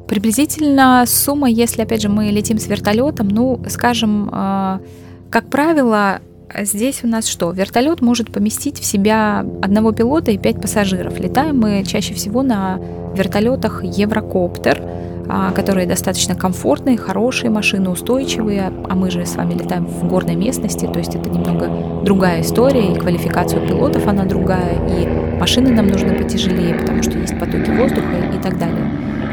Приблизительно 0.08 1.04
сумма, 1.08 1.50
если, 1.50 1.82
опять 1.82 2.04
же, 2.04 2.10
мы 2.10 2.26
летим 2.26 2.60
с 2.60 2.68
вертолетом, 2.68 3.28
ну, 3.30 3.60
скажем, 3.68 4.30
э, 4.32 4.80
как 5.32 5.50
правило, 5.50 6.22
Здесь 6.56 7.04
у 7.04 7.08
нас 7.08 7.28
что? 7.28 7.52
Вертолет 7.52 8.02
может 8.02 8.32
поместить 8.32 8.80
в 8.80 8.86
себя 8.86 9.46
одного 9.62 9.92
пилота 9.92 10.32
и 10.32 10.38
пять 10.38 10.62
пассажиров. 10.62 11.20
Летаем 11.20 11.60
мы 11.60 11.84
чаще 11.84 12.14
всего 12.14 12.42
на 12.42 12.80
вертолетах 13.16 13.84
Еврокоптер, 13.84 14.82
а, 15.28 15.52
которые 15.52 15.88
достаточно 15.88 16.36
комфортные, 16.36 16.98
хорошие 16.98 17.50
машины, 17.50 17.90
устойчивые, 17.90 18.72
а 18.90 18.96
мы 18.96 19.12
же 19.12 19.26
с 19.26 19.36
вами 19.36 19.56
летаем 19.56 19.86
в 19.86 20.08
горной 20.08 20.36
местности, 20.36 20.86
то 20.86 21.00
есть 21.00 21.16
это 21.16 21.30
немного 21.30 21.70
другая 22.06 22.42
история, 22.42 22.94
и 22.94 22.96
квалификация 22.98 23.62
у 23.62 23.68
пилотов 23.68 24.08
она 24.08 24.24
другая, 24.24 24.80
и 24.88 25.06
машины 25.38 25.72
нам 25.72 25.88
нужны 25.88 26.14
потяжелее, 26.16 26.76
потому 26.76 27.04
что 27.04 27.20
есть 27.20 27.38
потоки 27.38 27.70
воздуха 27.72 28.16
и 28.34 28.42
так 28.42 28.58
далее. 28.58 28.90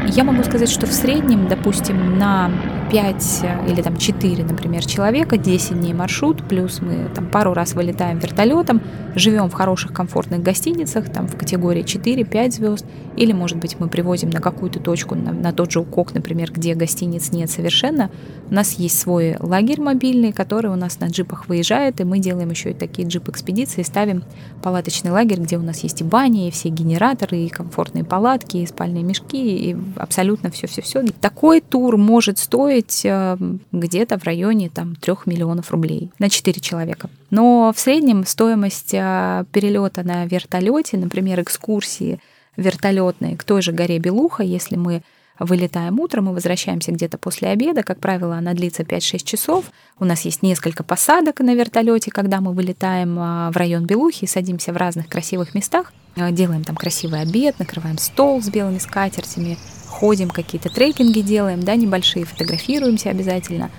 Я 0.07 0.25
могу 0.25 0.43
сказать, 0.43 0.69
что 0.69 0.85
в 0.85 0.91
среднем, 0.91 1.47
допустим, 1.47 2.19
на 2.19 2.51
5 2.91 3.39
э, 3.43 3.71
или 3.71 3.81
там 3.81 3.97
4, 3.97 4.43
например, 4.43 4.85
человека, 4.85 5.37
10 5.37 5.79
дней 5.79 5.93
маршрут, 5.93 6.47
плюс 6.47 6.81
мы 6.81 7.09
там 7.13 7.27
пару 7.27 7.53
раз 7.53 7.73
вылетаем 7.73 8.19
вертолетом, 8.19 8.81
живем 9.15 9.49
в 9.49 9.53
хороших 9.53 9.93
комфортных 9.93 10.43
гостиницах, 10.43 11.09
там 11.11 11.27
в 11.27 11.35
категории 11.35 11.83
4-5 11.83 12.51
звезд, 12.51 12.85
или, 13.17 13.31
может 13.31 13.57
быть, 13.57 13.79
мы 13.79 13.87
привозим 13.87 14.29
на 14.29 14.41
какую-то 14.41 14.79
точку, 14.79 15.15
на, 15.15 15.31
на 15.31 15.51
тот 15.51 15.71
же 15.71 15.79
Укок, 15.79 16.13
например, 16.13 16.51
где 16.51 16.75
гостиниц 16.75 17.31
нет 17.31 17.49
совершенно. 17.49 18.11
У 18.49 18.53
нас 18.53 18.73
есть 18.73 18.99
свой 18.99 19.37
лагерь 19.39 19.81
мобильный, 19.81 20.31
который 20.31 20.69
у 20.69 20.75
нас 20.75 20.99
на 20.99 21.05
джипах 21.05 21.47
выезжает, 21.47 22.01
и 22.01 22.03
мы 22.03 22.19
делаем 22.19 22.49
еще 22.49 22.71
и 22.71 22.73
такие 22.73 23.07
джип-экспедиции, 23.07 23.83
ставим 23.83 24.23
палаточный 24.61 25.11
лагерь, 25.11 25.39
где 25.39 25.57
у 25.57 25.61
нас 25.61 25.79
есть 25.79 26.01
и 26.01 26.03
бани, 26.03 26.47
и 26.47 26.51
все 26.51 26.69
генераторы, 26.69 27.37
и 27.37 27.49
комфортные 27.49 28.03
палатки, 28.03 28.57
и 28.57 28.65
спальные 28.65 29.03
мешки, 29.03 29.69
и 29.71 29.77
абсолютно 29.95 30.51
все-все-все. 30.51 31.03
Такой 31.21 31.61
тур 31.61 31.97
может 31.97 32.37
стоить 32.37 32.74
э, 33.05 33.37
где-то 33.71 34.17
в 34.17 34.23
районе 34.23 34.69
там, 34.69 34.95
3 34.95 35.13
миллионов 35.25 35.71
рублей 35.71 36.11
на 36.19 36.29
4 36.29 36.59
человека. 36.59 37.09
Но 37.29 37.71
в 37.75 37.79
среднем 37.79 38.25
стоимость 38.25 38.93
э, 38.93 39.45
перелета 39.51 40.03
на 40.03 40.25
вертолете, 40.25 40.97
например, 40.97 41.41
экскурсии 41.41 42.19
вертолетные 42.57 43.37
к 43.37 43.43
той 43.43 43.61
же 43.61 43.71
горе 43.71 43.99
Белуха, 43.99 44.43
если 44.43 44.75
мы 44.75 45.01
вылетаем 45.39 45.99
утром 45.99 46.29
и 46.29 46.33
возвращаемся 46.33 46.91
где-то 46.91 47.17
после 47.17 47.49
обеда. 47.49 47.83
Как 47.83 47.99
правило, 47.99 48.35
она 48.35 48.53
длится 48.53 48.83
5-6 48.83 49.23
часов. 49.23 49.65
У 49.99 50.05
нас 50.05 50.21
есть 50.21 50.41
несколько 50.41 50.83
посадок 50.83 51.39
на 51.39 51.53
вертолете, 51.55 52.11
когда 52.11 52.41
мы 52.41 52.53
вылетаем 52.53 53.17
э, 53.17 53.51
в 53.51 53.57
район 53.57 53.85
Белухи, 53.85 54.25
садимся 54.25 54.73
в 54.73 54.77
разных 54.77 55.07
красивых 55.07 55.53
местах, 55.53 55.93
делаем 56.31 56.63
там 56.63 56.75
красивый 56.75 57.21
обед, 57.21 57.59
накрываем 57.59 57.97
стол 57.97 58.41
с 58.41 58.49
белыми 58.49 58.77
скатертями, 58.77 59.57
ходим, 59.87 60.29
какие-то 60.29 60.69
трекинги 60.69 61.21
делаем, 61.21 61.61
да, 61.61 61.75
небольшие, 61.75 62.25
фотографируемся 62.25 63.09
обязательно. 63.09 63.69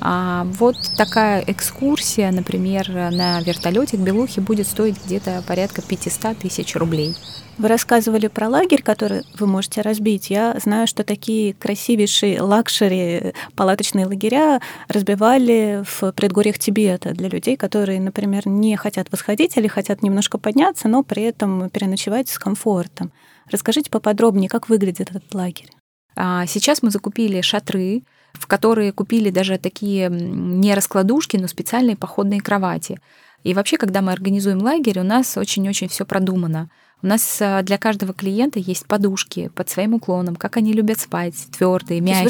А 0.00 0.44
вот 0.58 0.76
такая 0.96 1.42
экскурсия, 1.46 2.30
например, 2.30 2.88
на 2.90 3.40
вертолете 3.40 3.96
к 3.96 4.00
Белухе 4.00 4.40
будет 4.40 4.66
стоить 4.66 5.02
где-то 5.04 5.42
порядка 5.46 5.82
500 5.82 6.38
тысяч 6.38 6.76
рублей. 6.76 7.14
Вы 7.58 7.68
рассказывали 7.68 8.26
про 8.26 8.50
лагерь, 8.50 8.82
который 8.82 9.22
вы 9.38 9.46
можете 9.46 9.80
разбить. 9.80 10.28
Я 10.28 10.58
знаю, 10.62 10.86
что 10.86 11.04
такие 11.04 11.54
красивейшие 11.54 12.42
luxury 12.42 13.32
палаточные 13.54 14.04
лагеря 14.04 14.60
разбивали 14.88 15.82
в 15.86 16.12
предгорьях 16.12 16.58
Тибета 16.58 17.12
для 17.14 17.30
людей, 17.30 17.56
которые, 17.56 17.98
например, 17.98 18.46
не 18.46 18.76
хотят 18.76 19.10
восходить 19.10 19.56
или 19.56 19.68
хотят 19.68 20.02
немножко 20.02 20.36
подняться, 20.36 20.86
но 20.88 21.02
при 21.02 21.22
этом 21.22 21.70
переночевать 21.70 22.28
с 22.28 22.38
комфортом. 22.38 23.10
Расскажите 23.50 23.90
поподробнее, 23.90 24.50
как 24.50 24.68
выглядит 24.68 25.10
этот 25.10 25.32
лагерь. 25.34 25.70
А, 26.14 26.44
сейчас 26.46 26.82
мы 26.82 26.90
закупили 26.90 27.40
шатры, 27.40 28.02
в 28.38 28.46
которые 28.46 28.92
купили 28.92 29.30
даже 29.30 29.58
такие 29.58 30.08
не 30.10 30.74
раскладушки, 30.74 31.36
но 31.36 31.48
специальные 31.48 31.96
походные 31.96 32.40
кровати. 32.40 33.00
И 33.42 33.54
вообще, 33.54 33.76
когда 33.76 34.02
мы 34.02 34.12
организуем 34.12 34.60
лагерь, 34.60 34.98
у 34.98 35.04
нас 35.04 35.36
очень-очень 35.36 35.88
все 35.88 36.04
продумано. 36.04 36.68
У 37.02 37.06
нас 37.06 37.38
а, 37.40 37.62
для 37.62 37.78
каждого 37.78 38.14
клиента 38.14 38.58
есть 38.58 38.86
подушки 38.86 39.50
под 39.54 39.68
своим 39.68 39.94
уклоном, 39.94 40.34
как 40.34 40.56
они 40.56 40.72
любят 40.72 40.98
спать, 40.98 41.34
твердые, 41.56 42.00
мягкие. 42.00 42.24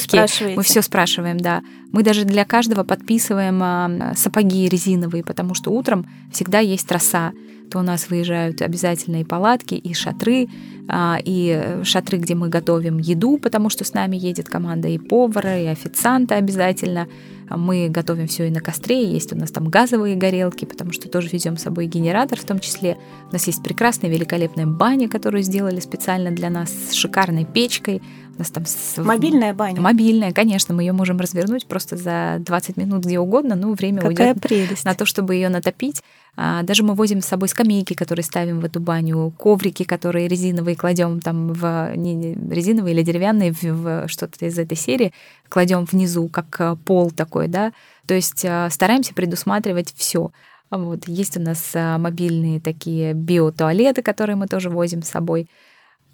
Мы 0.56 0.62
все 0.62 0.82
спрашиваем, 0.82 1.38
да. 1.38 1.62
Мы 1.96 2.02
даже 2.02 2.26
для 2.26 2.44
каждого 2.44 2.84
подписываем 2.84 3.58
а, 3.62 4.12
сапоги 4.14 4.68
резиновые, 4.68 5.24
потому 5.24 5.54
что 5.54 5.70
утром 5.70 6.04
всегда 6.30 6.58
есть 6.58 6.92
роса 6.92 7.32
то 7.70 7.80
у 7.80 7.82
нас 7.82 8.08
выезжают 8.08 8.62
обязательно 8.62 9.20
и 9.20 9.24
палатки, 9.24 9.74
и 9.74 9.94
шатры, 9.94 10.48
а, 10.88 11.18
и 11.24 11.80
шатры, 11.82 12.18
где 12.18 12.34
мы 12.34 12.48
готовим 12.48 12.98
еду, 12.98 13.38
потому 13.38 13.70
что 13.70 13.84
с 13.84 13.92
нами 13.92 14.16
едет 14.16 14.48
команда 14.48 14.88
и 14.88 14.98
повара, 14.98 15.60
и 15.60 15.66
официанта 15.66 16.36
обязательно. 16.36 17.08
Мы 17.48 17.88
готовим 17.88 18.26
все 18.26 18.48
и 18.48 18.50
на 18.50 18.60
костре, 18.60 19.04
есть 19.08 19.32
у 19.32 19.36
нас 19.36 19.50
там 19.50 19.68
газовые 19.68 20.16
горелки, 20.16 20.64
потому 20.64 20.92
что 20.92 21.08
тоже 21.08 21.28
везем 21.28 21.56
с 21.56 21.62
собой 21.62 21.86
генератор 21.86 22.40
в 22.40 22.44
том 22.44 22.58
числе. 22.58 22.98
У 23.30 23.32
нас 23.32 23.46
есть 23.46 23.62
прекрасная, 23.62 24.10
великолепная 24.10 24.66
баня, 24.66 25.08
которую 25.08 25.42
сделали 25.42 25.80
специально 25.80 26.30
для 26.30 26.50
нас 26.50 26.70
с 26.70 26.92
шикарной 26.92 27.44
печкой. 27.44 28.02
У 28.36 28.38
нас 28.38 28.50
там 28.50 28.66
с... 28.66 28.98
Мобильная 28.98 29.54
баня? 29.54 29.80
Мобильная, 29.80 30.32
конечно. 30.32 30.74
Мы 30.74 30.82
ее 30.82 30.92
можем 30.92 31.18
развернуть 31.18 31.66
просто 31.66 31.96
за 31.96 32.36
20 32.40 32.76
минут 32.76 33.04
где 33.04 33.18
угодно, 33.18 33.54
но 33.54 33.72
время 33.72 34.02
Какая 34.02 34.32
уйдет 34.34 34.42
прелесть. 34.42 34.84
на 34.84 34.94
то, 34.94 35.06
чтобы 35.06 35.34
ее 35.34 35.48
натопить. 35.48 36.02
А, 36.36 36.62
даже 36.62 36.82
мы 36.82 36.92
возим 36.92 37.22
с 37.22 37.26
собой 37.26 37.48
скамейки, 37.48 37.94
которые 37.94 38.24
ставим 38.24 38.60
в 38.60 38.64
эту 38.66 38.78
баню, 38.78 39.32
коврики, 39.38 39.84
которые 39.84 40.28
резиновые 40.28 40.76
кладем 40.76 41.22
там 41.22 41.54
в 41.54 41.96
не, 41.96 42.34
резиновые 42.34 42.94
или 42.94 43.02
деревянные 43.02 43.52
в, 43.52 43.62
в 43.62 44.08
что-то 44.08 44.44
из 44.44 44.58
этой 44.58 44.76
серии, 44.76 45.14
кладем 45.48 45.86
внизу 45.86 46.28
как 46.28 46.60
э, 46.60 46.76
пол 46.84 47.10
такой, 47.10 47.48
да. 47.48 47.72
То 48.06 48.12
есть 48.12 48.44
э, 48.44 48.68
стараемся 48.70 49.14
предусматривать 49.14 49.94
все. 49.96 50.30
Вот. 50.70 51.08
Есть 51.08 51.38
у 51.38 51.40
нас 51.40 51.70
э, 51.72 51.96
мобильные 51.96 52.60
такие 52.60 53.14
биотуалеты, 53.14 54.02
которые 54.02 54.36
мы 54.36 54.46
тоже 54.46 54.68
возим 54.68 55.02
с 55.02 55.08
собой. 55.08 55.48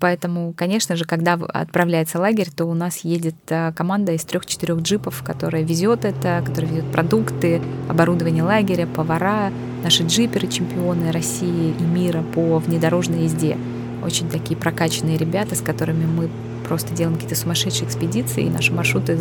Поэтому, 0.03 0.53
конечно 0.53 0.97
же, 0.97 1.05
когда 1.05 1.35
отправляется 1.35 2.19
лагерь, 2.19 2.49
то 2.51 2.65
у 2.65 2.75
нас 2.75 3.05
едет 3.05 3.37
э, 3.51 3.73
команда 3.73 4.11
из 4.11 4.25
трех-четырех 4.25 4.81
джипов, 4.81 5.23
которая 5.25 5.63
везет 5.63 6.05
это, 6.05 6.43
которая 6.45 6.73
везет 6.73 6.91
продукты, 6.91 7.63
оборудование 7.89 8.43
лагеря, 8.43 8.89
повара, 8.89 9.53
наши 9.85 10.03
джиперы, 10.03 10.49
чемпионы 10.49 11.13
России 11.13 11.73
и 11.79 11.83
мира 11.85 12.25
по 12.35 12.59
внедорожной 12.59 13.27
езде. 13.27 13.57
Очень 14.05 14.29
такие 14.29 14.59
прокачанные 14.59 15.19
ребята, 15.19 15.55
с 15.55 15.61
которыми 15.61 16.05
мы 16.05 16.29
просто 16.67 16.93
делаем 16.93 17.15
какие-то 17.15 17.37
сумасшедшие 17.37 17.87
экспедиции, 17.87 18.47
и 18.47 18.51
наши 18.51 18.73
маршруты 18.73 19.21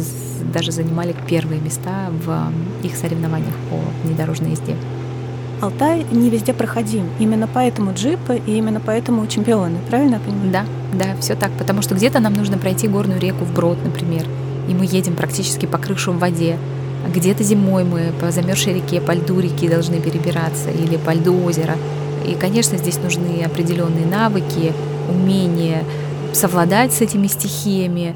даже 0.51 0.71
занимали 0.71 1.13
первые 1.29 1.61
места 1.61 2.09
в 2.09 2.51
их 2.81 2.95
соревнованиях 2.95 3.53
по 3.69 3.77
внедорожной 4.03 4.53
езде. 4.53 4.75
Алтай 5.61 6.05
не 6.11 6.31
везде 6.31 6.53
проходим. 6.53 7.07
Именно 7.19 7.47
поэтому 7.47 7.93
джипы 7.93 8.41
и 8.45 8.57
именно 8.57 8.81
поэтому 8.83 9.27
чемпионы. 9.27 9.77
Правильно 9.89 10.15
я 10.15 10.19
понимаю? 10.19 10.51
Да, 10.51 10.65
да, 10.93 11.15
все 11.19 11.35
так. 11.35 11.51
Потому 11.51 11.83
что 11.83 11.93
где-то 11.93 12.19
нам 12.19 12.33
нужно 12.33 12.57
пройти 12.57 12.87
горную 12.87 13.19
реку 13.19 13.45
вброд, 13.45 13.77
например, 13.83 14.25
и 14.67 14.73
мы 14.73 14.85
едем 14.85 15.15
практически 15.15 15.67
по 15.67 15.77
крышу 15.77 16.13
в 16.13 16.19
воде. 16.19 16.57
А 17.05 17.09
где-то 17.09 17.43
зимой 17.43 17.83
мы 17.83 18.11
по 18.19 18.31
замерзшей 18.31 18.73
реке, 18.75 19.01
по 19.01 19.11
льду 19.11 19.39
реки 19.39 19.67
должны 19.69 20.01
перебираться 20.01 20.71
или 20.71 20.97
по 20.97 21.11
льду 21.13 21.43
озера. 21.43 21.75
И, 22.27 22.33
конечно, 22.33 22.77
здесь 22.77 22.97
нужны 22.97 23.43
определенные 23.43 24.05
навыки, 24.05 24.73
умения 25.09 25.83
совладать 26.33 26.91
с 26.91 27.01
этими 27.01 27.27
стихиями. 27.27 28.15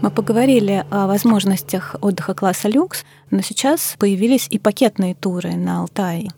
Мы 0.00 0.10
поговорили 0.10 0.84
о 0.90 1.06
возможностях 1.06 1.96
отдыха 2.00 2.32
класса 2.32 2.68
люкс, 2.68 3.04
но 3.30 3.42
сейчас 3.42 3.96
появились 3.98 4.46
и 4.48 4.58
пакетные 4.58 5.14
туры 5.14 5.54
на 5.54 5.80
Алтае. 5.80 6.28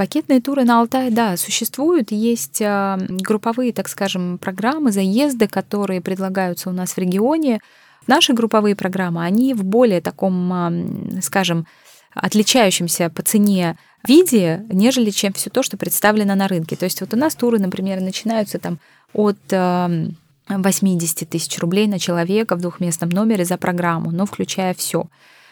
Пакетные 0.00 0.40
туры 0.40 0.64
на 0.64 0.80
Алтае, 0.80 1.10
да, 1.10 1.36
существуют. 1.36 2.10
Есть 2.10 2.62
а, 2.62 2.98
групповые, 3.06 3.74
так 3.74 3.86
скажем, 3.86 4.38
программы, 4.38 4.92
заезды, 4.92 5.46
которые 5.46 6.00
предлагаются 6.00 6.70
у 6.70 6.72
нас 6.72 6.92
в 6.92 6.98
регионе. 6.98 7.60
Наши 8.06 8.32
групповые 8.32 8.74
программы, 8.74 9.22
они 9.22 9.52
в 9.52 9.62
более 9.62 10.00
таком, 10.00 10.50
а, 10.54 10.72
скажем, 11.20 11.66
отличающемся 12.14 13.10
по 13.10 13.20
цене 13.20 13.76
виде, 14.08 14.64
нежели 14.72 15.10
чем 15.10 15.34
все 15.34 15.50
то, 15.50 15.62
что 15.62 15.76
представлено 15.76 16.34
на 16.34 16.48
рынке. 16.48 16.76
То 16.76 16.86
есть 16.86 17.02
вот 17.02 17.12
у 17.12 17.18
нас 17.18 17.34
туры, 17.34 17.58
например, 17.58 18.00
начинаются 18.00 18.58
там 18.58 18.78
от 19.12 19.36
80 19.48 19.52
а, 19.52 21.26
тысяч 21.26 21.58
рублей 21.58 21.86
на 21.88 21.98
человека 21.98 22.56
в 22.56 22.60
двухместном 22.62 23.10
номере 23.10 23.44
за 23.44 23.58
программу, 23.58 24.12
но 24.12 24.24
включая 24.24 24.72
все. 24.72 25.08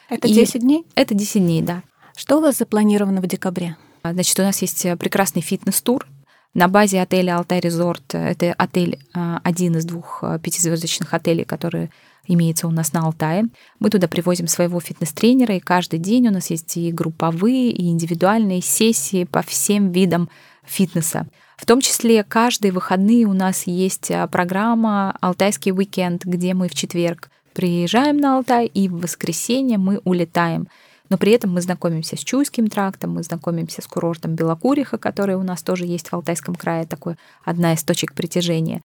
Это 0.08 0.26
10 0.26 0.54
И 0.54 0.58
дней? 0.60 0.86
Это 0.94 1.12
10 1.12 1.42
дней, 1.42 1.60
да. 1.60 1.82
Что 2.16 2.38
у 2.38 2.40
вас 2.40 2.56
запланировано 2.56 3.20
в 3.20 3.26
декабре? 3.26 3.76
Значит, 4.02 4.38
у 4.38 4.42
нас 4.42 4.60
есть 4.62 4.84
э, 4.86 4.96
прекрасный 4.96 5.42
фитнес-тур 5.42 6.06
на 6.54 6.68
базе 6.68 7.00
отеля 7.00 7.36
Алтай 7.36 7.60
Резорт. 7.60 8.14
Это 8.14 8.52
отель, 8.52 8.98
а, 9.14 9.40
один 9.44 9.76
из 9.76 9.84
двух 9.84 10.20
э, 10.22 10.38
пятизвездочных 10.42 11.14
отелей, 11.14 11.44
которые 11.44 11.90
имеется 12.26 12.66
у 12.66 12.70
нас 12.70 12.92
на 12.92 13.00
Алтае. 13.00 13.44
Мы 13.78 13.90
туда 13.90 14.08
привозим 14.08 14.48
своего 14.48 14.80
фитнес-тренера, 14.80 15.56
и 15.56 15.60
каждый 15.60 15.98
день 15.98 16.28
у 16.28 16.30
нас 16.30 16.50
есть 16.50 16.76
и 16.76 16.92
групповые, 16.92 17.70
и 17.70 17.88
индивидуальные 17.88 18.60
сессии 18.60 19.24
по 19.24 19.42
всем 19.42 19.92
видам 19.92 20.28
фитнеса. 20.64 21.26
В 21.56 21.66
том 21.66 21.80
числе 21.80 22.22
каждые 22.22 22.72
выходные 22.72 23.26
у 23.26 23.32
нас 23.32 23.66
есть 23.66 24.10
а, 24.10 24.26
программа 24.26 25.16
«Алтайский 25.20 25.72
уикенд», 25.72 26.24
где 26.24 26.54
мы 26.54 26.68
в 26.68 26.74
четверг 26.74 27.30
приезжаем 27.52 28.18
на 28.18 28.36
Алтай, 28.36 28.66
и 28.66 28.88
в 28.88 29.00
воскресенье 29.00 29.78
мы 29.78 30.00
улетаем. 30.04 30.68
Но 31.10 31.16
при 31.18 31.32
этом 31.32 31.52
мы 31.52 31.60
знакомимся 31.60 32.16
с 32.16 32.20
Чуйским 32.20 32.68
трактом, 32.68 33.14
мы 33.14 33.22
знакомимся 33.22 33.82
с 33.82 33.86
курортом 33.86 34.34
Белокуриха, 34.34 34.98
который 34.98 35.36
у 35.36 35.42
нас 35.42 35.62
тоже 35.62 35.86
есть 35.86 36.08
в 36.08 36.14
Алтайском 36.14 36.54
крае, 36.54 36.86
такой 36.86 37.16
одна 37.44 37.72
из 37.72 37.82
точек 37.82 38.14
притяжения. 38.14 38.82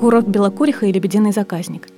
Курорт 0.00 0.28
Белокуриха 0.28 0.86
и 0.86 0.92
Лебединый 0.92 1.32
заказник. 1.32 1.88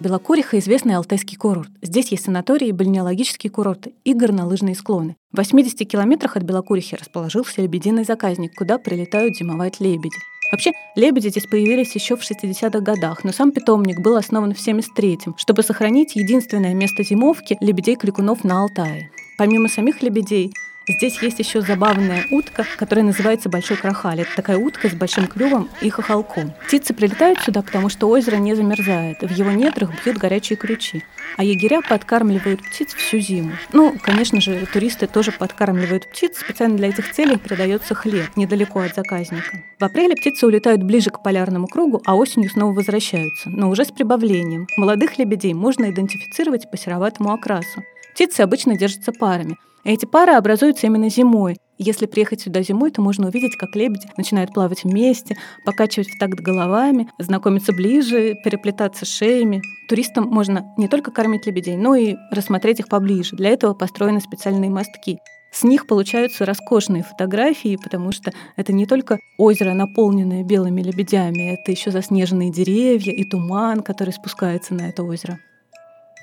Белокуриха– 0.00 0.58
известный 0.60 0.96
алтайский 0.96 1.36
курорт. 1.36 1.70
Здесь 1.80 2.08
есть 2.08 2.24
санатории 2.24 2.72
бальнеологические 2.72 3.50
курорты 3.50 3.94
и 4.02 4.12
горнолыжные 4.12 4.74
склоны. 4.74 5.16
В 5.32 5.36
80 5.36 5.88
километрах 5.88 6.36
от 6.36 6.42
Белокурихи 6.42 6.96
расположился 6.96 7.62
Лебединый 7.62 8.04
заказник, 8.04 8.54
куда 8.54 8.78
прилетают 8.78 9.36
зимовать 9.36 9.80
лебеди. 9.80 10.16
Вообще, 10.50 10.72
лебеди 10.94 11.28
здесь 11.28 11.46
появились 11.46 11.94
еще 11.94 12.16
в 12.16 12.20
60-х 12.20 12.80
годах, 12.80 13.24
но 13.24 13.32
сам 13.32 13.50
питомник 13.50 14.00
был 14.00 14.16
основан 14.16 14.54
в 14.54 14.58
73-м, 14.58 15.36
чтобы 15.38 15.62
сохранить 15.62 16.16
единственное 16.16 16.74
место 16.74 17.02
зимовки 17.02 17.56
лебедей-крикунов 17.60 18.44
на 18.44 18.62
Алтае. 18.62 19.10
Помимо 19.36 19.68
самих 19.68 20.02
лебедей, 20.02 20.52
Здесь 20.86 21.22
есть 21.22 21.38
еще 21.38 21.62
забавная 21.62 22.26
утка, 22.30 22.66
которая 22.76 23.06
называется 23.06 23.48
Большой 23.48 23.78
Крахаль. 23.78 24.20
Это 24.20 24.36
такая 24.36 24.58
утка 24.58 24.90
с 24.90 24.92
большим 24.92 25.26
клювом 25.26 25.70
и 25.80 25.88
хохолком. 25.88 26.52
Птицы 26.66 26.92
прилетают 26.92 27.40
сюда, 27.40 27.62
потому 27.62 27.88
что 27.88 28.06
озеро 28.06 28.36
не 28.36 28.54
замерзает. 28.54 29.22
В 29.22 29.30
его 29.30 29.50
недрах 29.50 29.90
бьют 30.04 30.18
горячие 30.18 30.58
ключи. 30.58 31.02
А 31.38 31.44
егеря 31.44 31.80
подкармливают 31.80 32.62
птиц 32.62 32.92
всю 32.92 33.18
зиму. 33.18 33.52
Ну, 33.72 33.96
конечно 33.98 34.42
же, 34.42 34.66
туристы 34.70 35.06
тоже 35.06 35.32
подкармливают 35.32 36.06
птиц. 36.10 36.38
Специально 36.38 36.76
для 36.76 36.88
этих 36.88 37.10
целей 37.12 37.38
передается 37.38 37.94
хлеб 37.94 38.36
недалеко 38.36 38.80
от 38.80 38.94
заказника. 38.94 39.62
В 39.78 39.84
апреле 39.84 40.14
птицы 40.14 40.46
улетают 40.46 40.82
ближе 40.82 41.08
к 41.08 41.22
полярному 41.22 41.66
кругу, 41.66 42.02
а 42.04 42.14
осенью 42.14 42.50
снова 42.50 42.74
возвращаются, 42.74 43.48
но 43.48 43.70
уже 43.70 43.86
с 43.86 43.90
прибавлением. 43.90 44.66
Молодых 44.76 45.16
лебедей 45.16 45.54
можно 45.54 45.90
идентифицировать 45.90 46.70
по 46.70 46.76
сероватому 46.76 47.32
окрасу. 47.32 47.82
Птицы 48.12 48.42
обычно 48.42 48.76
держатся 48.76 49.10
парами– 49.12 49.56
эти 49.92 50.06
пары 50.06 50.32
образуются 50.32 50.86
именно 50.86 51.10
зимой. 51.10 51.58
Если 51.76 52.06
приехать 52.06 52.40
сюда 52.40 52.62
зимой, 52.62 52.90
то 52.90 53.02
можно 53.02 53.26
увидеть, 53.26 53.56
как 53.56 53.74
лебеди 53.74 54.08
начинают 54.16 54.54
плавать 54.54 54.84
вместе, 54.84 55.36
покачивать 55.64 56.08
в 56.08 56.18
такт 56.18 56.38
головами, 56.38 57.10
знакомиться 57.18 57.72
ближе, 57.72 58.36
переплетаться 58.44 59.04
шеями. 59.04 59.60
Туристам 59.88 60.28
можно 60.28 60.72
не 60.78 60.86
только 60.88 61.10
кормить 61.10 61.46
лебедей, 61.46 61.76
но 61.76 61.96
и 61.96 62.14
рассмотреть 62.30 62.80
их 62.80 62.88
поближе. 62.88 63.36
Для 63.36 63.50
этого 63.50 63.74
построены 63.74 64.20
специальные 64.20 64.70
мостки. 64.70 65.18
С 65.52 65.62
них 65.62 65.86
получаются 65.86 66.44
роскошные 66.46 67.04
фотографии, 67.04 67.76
потому 67.76 68.10
что 68.10 68.32
это 68.56 68.72
не 68.72 68.86
только 68.86 69.18
озеро, 69.38 69.72
наполненное 69.72 70.42
белыми 70.42 70.80
лебедями, 70.82 71.54
это 71.54 71.70
еще 71.70 71.90
заснеженные 71.90 72.50
деревья 72.50 73.12
и 73.12 73.24
туман, 73.24 73.82
который 73.82 74.12
спускается 74.12 74.74
на 74.74 74.88
это 74.88 75.04
озеро. 75.04 75.38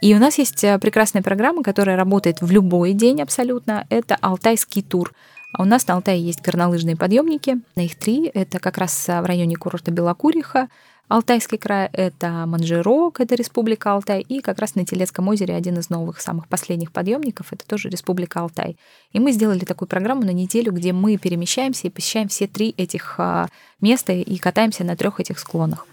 И 0.02 0.16
у 0.16 0.20
нас 0.20 0.38
есть 0.38 0.64
э, 0.64 0.80
прекрасная 0.80 1.22
программа, 1.22 1.64
которая 1.64 1.96
работает 1.96 2.42
в 2.42 2.52
любой 2.52 2.94
день 2.94 3.22
абсолютно. 3.22 3.86
Это 3.90 4.18
Алтайский 4.20 4.82
тур. 4.82 5.14
А 5.54 5.62
у 5.62 5.66
нас 5.66 5.88
на 5.88 5.94
Алтае 5.96 6.22
есть 6.22 6.42
горнолыжные 6.42 6.96
подъемники. 6.96 7.60
На 7.76 7.82
их 7.82 7.96
три. 7.96 8.30
Это 8.34 8.60
как 8.60 8.78
раз 8.78 9.08
э, 9.08 9.22
в 9.22 9.26
районе 9.26 9.56
курорта 9.56 9.92
Белокуриха, 9.92 10.70
Алтайский 11.12 11.58
край— 11.58 11.90
это 11.92 12.46
Манжирок, 12.46 13.20
это 13.20 13.36
Республика 13.36 13.92
Алтай, 13.92 14.22
и 14.22 14.40
как 14.40 14.60
раз 14.60 14.76
на 14.76 14.86
Телецком 14.86 15.28
озере 15.28 15.54
один 15.56 15.78
из 15.78 15.90
новых, 15.90 16.22
самых 16.22 16.48
последних 16.48 16.94
подъемников— 16.94 17.48
это 17.52 17.68
тоже 17.68 17.90
Республика 17.90 18.40
Алтай. 18.40 18.78
И 19.12 19.20
мы 19.20 19.34
сделали 19.34 19.66
такую 19.66 19.90
программу 19.90 20.24
на 20.24 20.32
неделю, 20.32 20.72
где 20.72 20.94
мы 20.94 21.18
перемещаемся 21.18 21.88
и 21.88 21.90
посещаем 21.90 22.30
все 22.30 22.48
три 22.48 22.74
этих 22.78 23.16
а, 23.18 23.50
места 23.82 24.14
и 24.14 24.38
катаемся 24.38 24.86
на 24.86 24.96
трех 24.96 25.20
этих 25.20 25.38
склонах. 25.38 25.86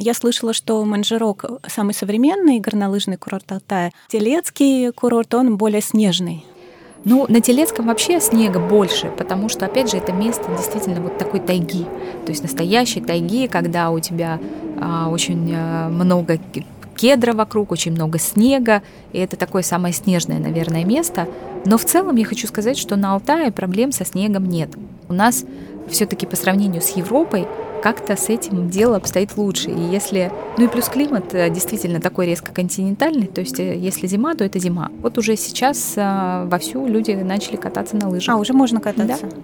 Я 0.00 0.12
слышала, 0.12 0.52
что 0.52 0.84
Манжирок 0.84 1.44
самый 1.68 1.94
современный 1.94 2.58
горнолыжный 2.58 3.16
курорт 3.16 3.50
Алтая. 3.52 3.92
Телецкий 4.08 4.90
курорт, 4.90 5.34
он 5.34 5.56
более 5.56 5.80
снежный. 5.80 6.44
Ну, 7.04 7.26
на 7.28 7.40
Телецком 7.40 7.86
вообще 7.86 8.18
снега 8.18 8.58
больше, 8.58 9.12
потому 9.16 9.48
что, 9.48 9.66
опять 9.66 9.90
же, 9.90 9.98
это 9.98 10.12
место 10.12 10.44
действительно 10.56 11.00
вот 11.02 11.18
такой 11.18 11.38
тайги. 11.40 11.84
То 12.24 12.30
есть 12.30 12.42
настоящей 12.42 13.02
тайги, 13.02 13.46
когда 13.46 13.90
у 13.90 14.00
тебя 14.00 14.40
а, 14.80 15.10
очень 15.10 15.52
а, 15.54 15.88
много 15.90 16.40
кедра 16.96 17.34
вокруг, 17.34 17.72
очень 17.72 17.92
много 17.92 18.18
снега, 18.18 18.82
и 19.12 19.18
это 19.18 19.36
такое 19.36 19.62
самое 19.62 19.92
снежное, 19.92 20.38
наверное, 20.38 20.84
место. 20.84 21.28
Но 21.66 21.76
в 21.76 21.84
целом 21.84 22.16
я 22.16 22.24
хочу 22.24 22.46
сказать, 22.46 22.78
что 22.78 22.96
на 22.96 23.12
Алтае 23.12 23.52
проблем 23.52 23.92
со 23.92 24.06
снегом 24.06 24.46
нет. 24.46 24.70
У 25.08 25.12
нас 25.12 25.44
все-таки 25.90 26.24
по 26.24 26.36
сравнению 26.36 26.80
с 26.80 26.90
Европой 26.90 27.46
как-то 27.84 28.16
с 28.16 28.30
этим 28.30 28.70
дело 28.70 28.96
обстоит 28.96 29.36
лучше. 29.36 29.68
И 29.68 29.78
если... 29.78 30.32
Ну 30.56 30.64
и 30.64 30.68
плюс 30.68 30.88
климат 30.88 31.34
э, 31.34 31.50
действительно 31.50 32.00
такой 32.00 32.24
резко 32.24 32.50
континентальный, 32.50 33.26
то 33.26 33.42
есть 33.42 33.60
э, 33.60 33.76
если 33.76 34.06
зима, 34.06 34.34
то 34.34 34.42
это 34.42 34.58
зима. 34.58 34.90
Вот 35.02 35.18
уже 35.18 35.36
сейчас 35.36 35.92
э, 35.96 36.46
вовсю 36.46 36.86
люди 36.86 37.10
начали 37.10 37.56
кататься 37.56 37.96
на 37.96 38.08
лыжах. 38.08 38.36
А, 38.36 38.38
уже 38.38 38.54
можно 38.54 38.80
кататься? 38.80 39.26
Да. 39.26 39.36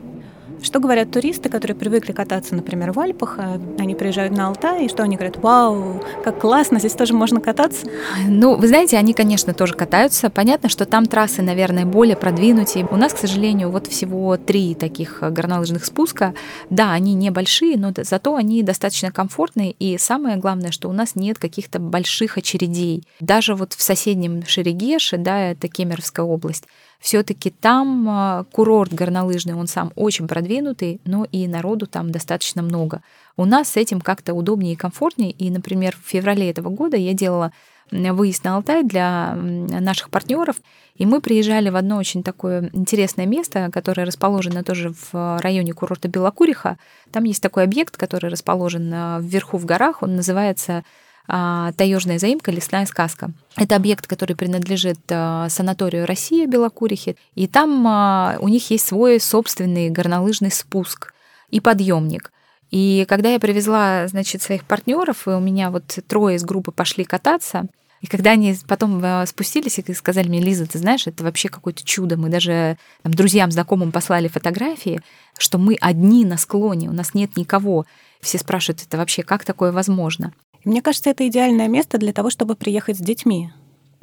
Что 0.63 0.79
говорят 0.79 1.11
туристы, 1.11 1.49
которые 1.49 1.77
привыкли 1.77 2.13
кататься, 2.13 2.55
например, 2.55 2.93
в 2.93 3.01
Альпах, 3.01 3.39
а 3.39 3.61
они 3.79 3.95
приезжают 3.95 4.37
на 4.37 4.49
Алтай, 4.49 4.87
и 4.87 4.89
что 4.89 5.03
они 5.03 5.17
говорят, 5.17 5.39
вау, 5.39 6.03
как 6.23 6.39
классно, 6.41 6.79
здесь 6.79 6.93
тоже 6.93 7.15
можно 7.15 7.41
кататься? 7.41 7.87
Ну, 8.29 8.57
вы 8.57 8.69
знаете, 8.69 8.99
они, 8.99 9.15
конечно, 9.15 9.55
тоже 9.55 9.75
катаются. 9.75 10.31
Понятно, 10.31 10.69
что 10.69 10.85
там 10.85 11.07
трассы, 11.07 11.43
наверное, 11.43 11.87
более 11.87 12.17
продвинутые. 12.17 12.87
У 12.91 12.97
нас, 12.97 13.15
к 13.15 13.19
сожалению, 13.19 13.71
вот 13.71 13.87
всего 13.87 14.37
три 14.37 14.75
таких 14.75 15.21
горнолыжных 15.21 15.85
спуска. 15.85 16.35
Да, 16.69 16.93
они 16.93 17.15
небольшие, 17.15 17.77
но 17.79 17.93
зато 17.97 18.37
они 18.37 18.63
достаточно 18.63 19.11
комфортные. 19.11 19.73
И 19.73 19.97
самое 19.99 20.37
главное, 20.37 20.71
что 20.73 20.89
у 20.89 20.93
нас 20.93 21.15
нет 21.15 21.39
каких-то 21.39 21.79
больших 21.79 22.37
очередей. 22.37 23.05
Даже 23.21 23.55
вот 23.55 23.73
в 23.73 23.83
соседнем 23.83 24.43
Шерегеше, 24.47 25.17
да, 25.17 25.51
это 25.51 25.69
Кемеровская 25.69 26.25
область, 26.25 26.65
все-таки 27.01 27.51
там 27.51 28.07
а, 28.09 28.45
курорт 28.53 28.93
горнолыжный, 28.93 29.55
он 29.55 29.67
сам 29.67 29.91
очень 29.97 30.29
продвинутый, 30.29 31.01
но 31.05 31.27
и 31.33 31.49
народу 31.49 31.87
там 31.87 32.13
достаточно 32.13 32.63
много. 32.63 33.03
У 33.37 33.47
нас 33.47 33.71
с 33.71 33.77
этим 33.77 34.03
как-то 34.03 34.35
удобнее 34.35 34.75
и 34.75 34.77
комфортнее. 34.77 35.31
И, 35.31 35.51
например, 35.51 35.97
в 35.97 36.09
феврале 36.09 36.51
этого 36.51 36.69
года 36.69 36.99
я 36.99 37.15
делала 37.15 37.53
выезд 37.91 38.45
на 38.45 38.57
Алтай 38.57 38.85
для 38.85 39.35
наших 39.35 40.11
партнеров, 40.11 40.57
и 40.95 41.07
мы 41.07 41.21
приезжали 41.21 41.71
в 41.71 41.77
одно 41.77 41.97
очень 41.97 42.23
такое 42.23 42.71
интересное 42.73 43.27
место, 43.27 43.71
которое 43.73 44.05
расположено 44.05 44.63
тоже 44.63 44.93
в 45.11 45.41
районе 45.41 45.73
курорта 45.73 46.07
Белокуриха. 46.07 46.77
Там 47.11 47.25
есть 47.25 47.43
такой 47.43 47.65
объект, 47.65 47.97
который 47.97 48.31
расположен 48.31 48.93
а, 48.93 49.19
вверху 49.21 49.57
в 49.57 49.65
горах, 49.65 50.03
он 50.03 50.17
называется 50.17 50.79
а, 50.79 50.85
таежная 51.27 52.19
заимка 52.19 52.51
«Лесная 52.51 52.87
сказка». 52.87 53.31
Это 53.57 53.77
объект, 53.77 54.07
который 54.07 54.35
принадлежит 54.35 54.99
а, 55.11 55.49
санаторию 55.49 56.07
«Россия» 56.07 56.47
Белокурихи, 56.47 57.17
и 57.35 57.47
там 57.47 57.87
а, 57.87 58.37
у 58.41 58.49
них 58.49 58.71
есть 58.71 58.87
свой 58.87 59.21
собственный 59.21 59.91
горнолыжный 59.91 60.51
спуск 60.51 61.13
и 61.51 61.61
подъемник. 61.61 62.33
И 62.71 63.05
когда 63.09 63.33
я 63.33 63.39
привезла, 63.41 64.09
значит, 64.09 64.43
своих 64.43 64.65
партнеров, 64.65 65.27
и 65.27 65.31
у 65.31 65.41
меня 65.41 65.71
вот 65.71 65.99
трое 66.09 66.37
из 66.37 66.45
группы 66.45 66.73
пошли 66.73 67.05
кататься, 67.05 67.67
и 68.01 68.07
когда 68.07 68.31
они 68.31 68.57
потом 68.67 69.03
спустились 69.27 69.79
и 69.79 69.95
сказали 69.95 70.29
мне, 70.29 70.41
Лиза, 70.41 70.67
ты 70.67 70.79
знаешь, 70.79 71.07
это 71.07 71.23
вообще 71.23 71.49
какое-то 71.49 71.85
чудо. 71.85 72.17
Мы 72.17 72.31
даже 72.31 72.79
там, 73.03 73.13
друзьям, 73.13 73.51
знакомым 73.51 73.93
послали 73.93 74.29
фотографии, 74.29 75.03
что 75.39 75.59
мы 75.59 75.77
одни 75.81 76.25
на 76.25 76.39
склоне, 76.39 76.89
у 76.89 76.93
нас 76.93 77.13
нет 77.13 77.37
никого. 77.37 77.85
Все 78.21 78.39
спрашивают, 78.39 78.83
это 78.87 78.97
вообще 78.97 79.23
как 79.23 79.45
такое 79.45 79.71
возможно? 79.71 80.33
Мне 80.65 80.83
кажется, 80.83 81.11
это 81.11 81.27
идеальное 81.27 81.69
место 81.69 81.99
для 81.99 82.13
того, 82.13 82.31
чтобы 82.31 82.55
приехать 82.55 82.99
с 82.99 83.01
детьми. 83.01 83.51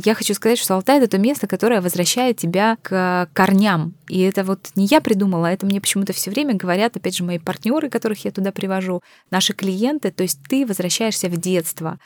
Я 0.04 0.14
хочу 0.14 0.36
сказать, 0.36 0.60
что 0.60 0.76
Алтай— 0.76 0.98
это 1.00 1.08
то 1.08 1.18
место, 1.18 1.48
которое 1.48 1.82
возвращает 1.82 2.38
тебя 2.38 2.78
к 2.84 3.30
корням. 3.34 3.96
И 4.08 4.22
это 4.22 4.44
вот 4.44 4.70
не 4.76 4.86
я 4.86 5.02
придумала, 5.02 5.48
это 5.48 5.66
мне 5.66 5.82
почему-то 5.82 6.14
все 6.14 6.30
время 6.30 6.54
говорят, 6.54 6.96
опять 6.96 7.18
же, 7.18 7.24
мои 7.24 7.40
партнеры, 7.40 7.90
которых 7.90 8.24
я 8.24 8.32
туда 8.32 8.52
привожу, 8.52 9.02
наши 9.32 9.54
клиенты. 9.54 10.12
То 10.12 10.22
есть 10.22 10.40
ты 10.48 10.68
возвращаешься 10.68 11.30
в 11.30 11.38
детство. 11.38 12.00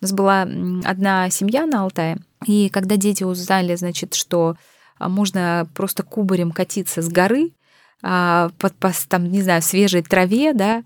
У 0.00 0.04
нас 0.04 0.12
была 0.12 0.42
одна 0.42 1.30
семья 1.30 1.66
на 1.66 1.82
Алтае, 1.82 2.18
и 2.46 2.68
когда 2.68 2.96
дети 2.96 3.24
узнали, 3.24 3.74
значит, 3.74 4.14
что 4.14 4.56
а, 4.98 5.08
можно 5.08 5.68
просто 5.74 6.02
кубарем 6.02 6.52
катиться 6.52 7.02
с 7.02 7.08
горы, 7.08 7.52
а, 8.02 8.50
под, 8.58 8.74
там, 9.08 9.24
не 9.24 9.42
знаю, 9.42 9.62
свежей 9.62 10.02
траве, 10.02 10.52
да, 10.52 10.84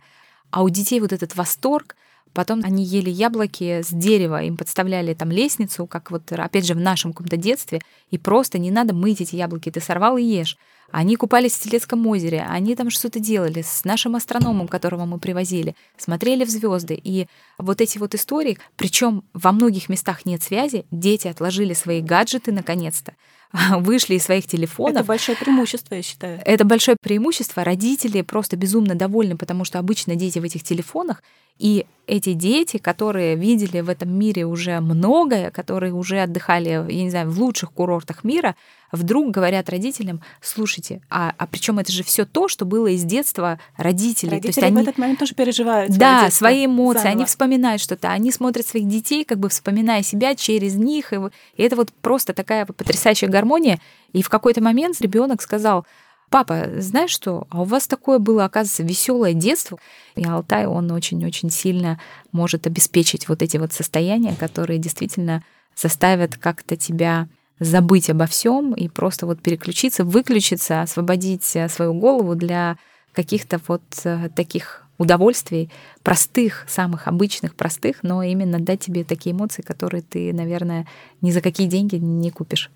а 0.50 0.62
у 0.62 0.70
детей 0.70 1.00
вот 1.00 1.12
этот 1.12 1.34
восторг, 1.34 1.96
Потом 2.32 2.62
они 2.64 2.84
ели 2.84 3.10
яблоки 3.10 3.82
с 3.82 3.90
дерева, 3.90 4.42
им 4.42 4.56
подставляли 4.56 5.14
там 5.14 5.30
лестницу, 5.30 5.86
как 5.86 6.10
вот, 6.10 6.32
опять 6.32 6.66
же, 6.66 6.74
в 6.74 6.80
нашем 6.80 7.12
каком-то 7.12 7.36
детстве, 7.36 7.80
и 8.10 8.18
просто 8.18 8.58
не 8.58 8.70
надо 8.70 8.94
мыть 8.94 9.20
эти 9.20 9.36
яблоки, 9.36 9.70
ты 9.70 9.80
сорвал 9.80 10.16
и 10.16 10.22
ешь. 10.22 10.56
Они 10.90 11.16
купались 11.16 11.54
в 11.54 11.62
Телецком 11.62 12.06
озере, 12.06 12.44
они 12.46 12.76
там 12.76 12.90
что-то 12.90 13.18
делали 13.18 13.62
с 13.62 13.84
нашим 13.84 14.14
астрономом, 14.14 14.68
которого 14.68 15.06
мы 15.06 15.18
привозили, 15.18 15.74
смотрели 15.96 16.44
в 16.44 16.50
звезды. 16.50 17.00
И 17.02 17.28
вот 17.56 17.80
эти 17.80 17.96
вот 17.96 18.14
истории, 18.14 18.58
причем 18.76 19.24
во 19.32 19.52
многих 19.52 19.88
местах 19.88 20.26
нет 20.26 20.42
связи, 20.42 20.84
дети 20.90 21.28
отложили 21.28 21.72
свои 21.72 22.02
гаджеты 22.02 22.52
наконец-то, 22.52 23.14
вышли 23.78 24.14
из 24.14 24.24
своих 24.24 24.46
телефонов. 24.46 24.96
Это 24.96 25.04
большое 25.04 25.36
преимущество, 25.36 25.94
я 25.94 26.02
считаю. 26.02 26.40
Это 26.44 26.64
большое 26.64 26.96
преимущество. 27.00 27.64
Родители 27.64 28.22
просто 28.22 28.56
безумно 28.56 28.94
довольны, 28.94 29.36
потому 29.36 29.64
что 29.64 29.78
обычно 29.78 30.16
дети 30.16 30.38
в 30.38 30.44
этих 30.44 30.62
телефонах, 30.62 31.22
и 31.58 31.86
эти 32.06 32.32
дети, 32.32 32.78
которые 32.78 33.36
видели 33.36 33.80
в 33.80 33.88
этом 33.88 34.10
мире 34.10 34.46
уже 34.46 34.80
многое, 34.80 35.50
которые 35.50 35.92
уже 35.92 36.20
отдыхали, 36.20 36.70
я 36.70 37.04
не 37.04 37.10
знаю, 37.10 37.30
в 37.30 37.38
лучших 37.38 37.72
курортах 37.72 38.24
мира, 38.24 38.56
вдруг 38.92 39.30
говорят 39.30 39.70
родителям, 39.70 40.20
слушайте, 40.40 41.00
а, 41.10 41.34
а 41.36 41.46
причем 41.46 41.78
это 41.78 41.90
же 41.90 42.04
все 42.04 42.26
то, 42.26 42.48
что 42.48 42.64
было 42.64 42.88
из 42.88 43.04
детства 43.04 43.58
родителей. 43.76 44.32
Родители 44.32 44.52
то 44.52 44.60
есть 44.60 44.62
они, 44.62 44.76
в 44.76 44.88
этот 44.88 44.98
момент 44.98 45.18
тоже 45.18 45.34
переживают. 45.34 45.96
Да, 45.96 46.30
свои 46.30 46.66
эмоции, 46.66 46.98
заново. 46.98 47.16
они 47.16 47.24
вспоминают 47.24 47.82
что-то, 47.82 48.10
они 48.10 48.30
смотрят 48.30 48.66
своих 48.66 48.86
детей, 48.86 49.24
как 49.24 49.38
бы 49.38 49.48
вспоминая 49.48 50.02
себя 50.02 50.34
через 50.34 50.74
них, 50.74 51.12
и, 51.12 51.16
и 51.56 51.62
это 51.62 51.74
вот 51.74 51.90
просто 52.02 52.34
такая 52.34 52.66
потрясающая 52.66 53.28
гармония. 53.28 53.80
И 54.12 54.22
в 54.22 54.28
какой-то 54.28 54.62
момент 54.62 55.00
ребенок 55.00 55.40
сказал, 55.40 55.86
папа, 56.28 56.68
знаешь 56.78 57.10
что, 57.10 57.46
а 57.50 57.62
у 57.62 57.64
вас 57.64 57.86
такое 57.86 58.18
было, 58.18 58.44
оказывается, 58.44 58.82
веселое 58.82 59.32
детство. 59.32 59.78
И 60.16 60.24
Алтай, 60.24 60.66
он 60.66 60.90
очень-очень 60.90 61.50
сильно 61.50 61.98
может 62.30 62.66
обеспечить 62.66 63.28
вот 63.28 63.42
эти 63.42 63.56
вот 63.56 63.72
состояния, 63.72 64.34
которые 64.34 64.78
действительно 64.78 65.44
заставят 65.74 66.36
как-то 66.36 66.76
тебя 66.76 67.28
забыть 67.58 68.10
обо 68.10 68.26
всем 68.26 68.72
и 68.74 68.88
просто 68.88 69.26
вот 69.26 69.40
переключиться, 69.40 70.04
выключиться, 70.04 70.82
освободить 70.82 71.54
э, 71.54 71.68
свою 71.68 71.94
голову 71.94 72.34
для 72.34 72.76
каких-то 73.12 73.60
вот 73.68 73.82
э, 74.04 74.28
таких 74.34 74.84
удовольствий, 74.98 75.70
простых, 76.02 76.64
самых 76.68 77.08
обычных, 77.08 77.54
простых, 77.54 78.02
но 78.02 78.22
именно 78.22 78.58
дать 78.58 78.80
тебе 78.80 79.04
такие 79.04 79.34
эмоции, 79.34 79.62
которые 79.62 80.02
ты, 80.02 80.32
наверное, 80.32 80.86
ни 81.20 81.30
за 81.30 81.40
какие 81.40 81.66
деньги 81.66 81.96
не 81.96 82.30
купишь. 82.30 82.70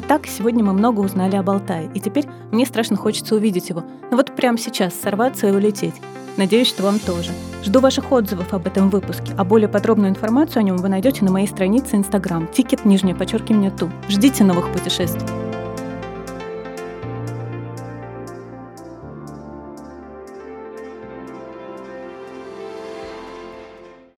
Итак, 0.00 0.28
сегодня 0.28 0.62
мы 0.62 0.74
много 0.74 1.00
узнали 1.00 1.34
об 1.34 1.50
Алтае, 1.50 1.90
и 1.92 1.98
теперь 1.98 2.24
мне 2.52 2.64
страшно 2.66 2.94
хочется 2.94 3.34
увидеть 3.34 3.68
его. 3.68 3.82
Ну 4.12 4.16
вот 4.16 4.32
прямо 4.36 4.56
сейчас 4.56 4.94
сорваться 4.94 5.48
и 5.48 5.50
улететь. 5.50 5.94
Надеюсь, 6.36 6.68
что 6.68 6.84
вам 6.84 7.00
тоже. 7.00 7.32
Жду 7.64 7.80
ваших 7.80 8.12
отзывов 8.12 8.54
об 8.54 8.68
этом 8.68 8.90
выпуске, 8.90 9.34
а 9.36 9.42
более 9.42 9.68
подробную 9.68 10.10
информацию 10.10 10.60
о 10.60 10.62
нем 10.62 10.76
вы 10.76 10.88
найдете 10.88 11.24
на 11.24 11.32
моей 11.32 11.48
странице 11.48 11.96
Instagram, 11.96 12.46
тикет, 12.46 12.84
нижнее 12.84 13.16
подчеркивание, 13.16 13.72
ту. 13.72 13.90
Ждите 14.08 14.44
новых 14.44 14.72
путешествий. 14.72 15.47